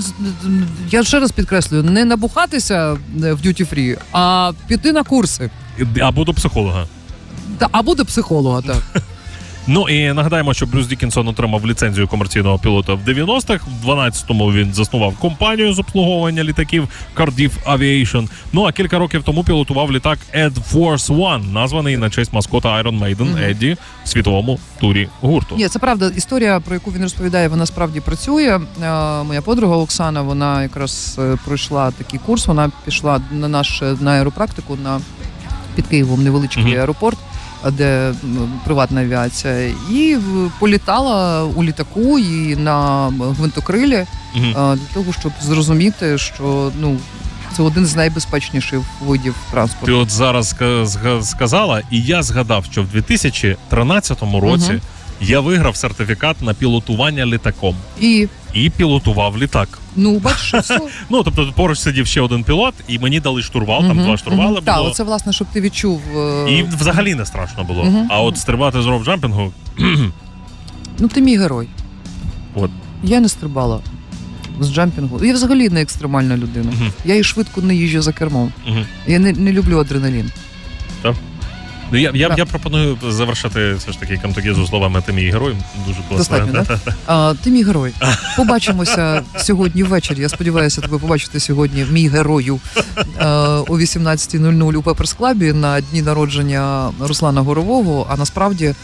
я 0.91 1.03
ще 1.03 1.19
раз 1.19 1.31
підкреслюю, 1.31 1.83
не 1.83 2.05
набухатися 2.05 2.97
е, 3.23 3.33
в 3.33 3.41
дюті 3.41 3.65
фрі, 3.65 3.97
а 4.11 4.51
піти 4.67 4.91
на 4.91 5.03
курси. 5.03 5.49
Або 6.01 6.23
до 6.23 6.33
психолога. 6.33 6.87
Та 7.57 7.67
або 7.71 7.95
до 7.95 8.05
психолога, 8.05 8.61
так. 8.61 9.03
Ну 9.71 9.89
і 9.89 10.13
нагадаємо, 10.13 10.53
що 10.53 10.65
Брюс 10.65 10.87
Дікінсон 10.87 11.27
отримав 11.27 11.67
ліцензію 11.67 12.07
комерційного 12.07 12.59
пілота 12.59 12.93
в 12.93 12.99
90-х. 13.07 13.65
В 13.83 13.89
12-му 13.89 14.51
він 14.53 14.73
заснував 14.73 15.17
компанію 15.17 15.73
з 15.73 15.79
обслуговування 15.79 16.43
літаків 16.43 16.87
Cardiff 17.15 17.51
Aviation. 17.65 18.29
Ну 18.53 18.65
а 18.65 18.71
кілька 18.71 18.99
років 18.99 19.23
тому 19.23 19.43
пілотував 19.43 19.91
літак 19.91 20.19
Ed 20.35 20.51
Force 20.73 21.15
One, 21.17 21.53
названий 21.53 21.97
на 21.97 22.09
честь 22.09 22.33
маскота 22.33 22.69
Iron 22.83 22.99
Maiden 22.99 23.49
Едді 23.49 23.77
в 24.03 24.07
світовому 24.09 24.59
турі 24.79 25.07
гурту. 25.21 25.55
Ні, 25.55 25.67
це 25.67 25.79
правда. 25.79 26.11
Історія, 26.15 26.59
про 26.59 26.73
яку 26.73 26.91
він 26.91 27.01
розповідає, 27.01 27.47
вона 27.47 27.65
справді 27.65 27.99
працює. 27.99 28.59
Е, 28.83 29.23
Моя 29.23 29.41
подруга 29.41 29.75
Оксана, 29.75 30.21
вона 30.21 30.63
якраз 30.63 31.15
е, 31.19 31.37
пройшла 31.45 31.91
такий 31.91 32.19
курс. 32.25 32.47
Вона 32.47 32.71
пішла 32.85 33.21
на 33.31 33.47
наш 33.47 33.81
е, 33.81 33.95
на 34.01 34.11
аеропрактику 34.11 34.77
на 34.83 35.01
під 35.75 35.87
Києвом 35.87 36.23
невеличкий 36.23 36.63
Мгм. 36.63 36.79
аеропорт. 36.79 37.17
Де 37.71 38.13
приватна 38.65 39.01
авіація, 39.01 39.73
і 39.91 40.17
політала 40.59 41.43
у 41.43 41.63
літаку 41.63 42.19
і 42.19 42.55
на 42.55 43.07
гвинтокрилі 43.19 43.95
е, 43.95 44.05
для 44.53 44.77
того, 44.93 45.13
щоб 45.19 45.31
зрозуміти, 45.41 46.17
що 46.17 46.71
ну 46.79 46.97
це 47.57 47.63
один 47.63 47.85
з 47.85 47.95
найбезпечніших 47.95 48.79
видів 49.05 49.35
транспорту. 49.51 49.85
Ти 49.85 49.91
от 49.91 50.09
зараз 50.09 50.55
сказала, 51.21 51.81
і 51.91 52.01
я 52.01 52.23
згадав, 52.23 52.65
що 52.71 52.83
в 52.83 52.87
2013 52.87 54.21
році 54.21 54.71
Мгм. 54.71 54.81
Я 55.21 55.39
виграв 55.39 55.75
сертифікат 55.75 56.41
на 56.41 56.53
пілотування 56.53 57.25
літаком 57.25 57.75
І 58.01 58.27
і 58.53 58.69
пілотував 58.69 59.37
літак. 59.37 59.79
ну 59.95 60.19
бачиш. 60.19 60.53
Ну 61.09 61.23
тобто 61.23 61.53
поруч 61.55 61.79
сидів 61.79 62.07
ще 62.07 62.21
один 62.21 62.43
пілот, 62.43 62.73
і 62.87 62.99
мені 62.99 63.19
дали 63.19 63.41
штурвал. 63.41 63.87
Там 63.87 63.97
два 63.97 64.17
штурвали. 64.17 64.61
Так, 64.63 64.79
оце 64.81 65.03
власне, 65.03 65.33
щоб 65.33 65.47
ти 65.53 65.61
відчув. 65.61 66.01
е, 66.17 66.51
І 66.51 66.63
взагалі 66.63 67.15
не 67.15 67.25
страшно 67.25 67.63
було. 67.63 68.05
А 68.09 68.21
от 68.21 68.37
стрибати 68.37 68.81
з 68.81 68.85
роуп-джампінгу, 68.85 69.51
Ну, 70.99 71.07
ти 71.07 71.21
мій 71.21 71.37
герой. 71.37 71.67
от 72.55 72.71
Я 73.03 73.19
не 73.19 73.29
стрибала 73.29 73.79
з 74.59 74.73
джампінгу. 74.73 75.25
Я 75.25 75.33
взагалі 75.33 75.69
не 75.69 75.81
екстремальна 75.81 76.37
людина. 76.37 76.71
Мгм. 76.79 76.91
Я 77.05 77.15
і 77.15 77.23
швидко 77.23 77.61
не 77.61 77.75
їжджу 77.75 78.01
за 78.01 78.13
кермом. 78.13 78.51
Мгм. 78.67 78.85
Я 79.07 79.19
не, 79.19 79.31
не 79.33 79.51
люблю 79.51 79.79
адреналін. 79.79 80.31
Ну, 81.91 81.97
я, 81.97 82.11
я, 82.13 82.27
Так. 82.29 82.37
я 82.37 82.45
пропоную 82.45 82.97
завершити 83.09 83.73
все 83.73 83.91
ж 83.91 83.99
таки 83.99 84.17
камтогезу 84.17 84.67
словами 84.67 85.01
ти 85.05 85.13
мій 85.13 85.31
герой. 85.31 85.55
Дуже 85.87 85.99
класно. 86.09 86.17
Достатньо, 86.17 86.63
так? 86.85 86.95
А, 87.07 87.33
ти 87.43 87.49
мій 87.49 87.63
герой. 87.63 87.93
Побачимося 88.37 89.21
сьогодні 89.37 89.83
ввечері. 89.83 90.21
Я 90.21 90.29
сподіваюся 90.29 90.81
тебе 90.81 90.97
побачити 90.97 91.39
сьогодні, 91.39 91.85
мій 91.91 92.07
герою, 92.07 92.59
а, 93.19 93.63
о 93.67 93.77
18.00 93.77 94.75
у 94.75 94.81
Пеперс 94.81 95.13
Клабі 95.13 95.53
на 95.53 95.81
дні 95.81 96.01
народження 96.01 96.91
Руслана 96.99 97.41
Горового. 97.41 98.07
А 98.09 98.17
насправді, 98.17 98.65
е, 98.65 98.75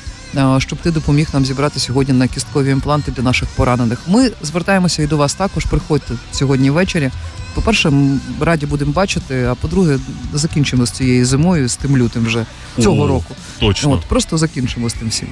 щоб 0.60 0.80
ти 0.80 0.92
допоміг 0.92 1.28
нам 1.34 1.46
зібрати 1.46 1.80
сьогодні 1.80 2.14
на 2.14 2.28
кісткові 2.28 2.70
імпланти 2.72 3.12
для 3.12 3.24
наших 3.24 3.50
поранених. 3.50 4.00
Ми 4.08 4.32
звертаємося 4.42 5.04
і 5.04 5.08
до 5.08 5.18
вас 5.18 5.34
також. 5.34 5.66
Приходьте 5.66 6.14
сьогодні 6.32 6.70
ввечері. 6.70 7.12
По-перше, 7.54 7.92
раді 8.40 8.66
будемо 8.66 8.92
бачити. 8.92 9.44
А 9.46 9.56
по-друге, 9.56 9.98
закінчимо 10.34 10.86
з 10.86 10.92
цією 10.92 11.26
зимою, 11.26 11.70
з 11.70 11.76
тим 11.76 11.98
лютим 11.98 12.26
вже 12.26 12.46
цього 12.80 13.04
О, 13.04 13.08
року. 13.08 13.36
Точно. 13.60 13.92
От 13.92 14.02
просто 14.06 14.38
закінчимо 14.38 14.90
з 14.90 14.94
тим 14.94 15.10
всім. 15.10 15.28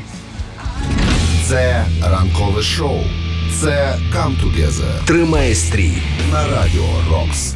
Це 1.48 1.86
ранкове 2.04 2.62
шоу. 2.64 3.00
Це 3.62 3.96
Come 4.16 4.36
Together 4.44 5.06
Тримає 5.06 5.56
стрій. 5.56 5.98
на 6.32 6.48
радіо 6.48 6.90
Рокс. 7.12 7.52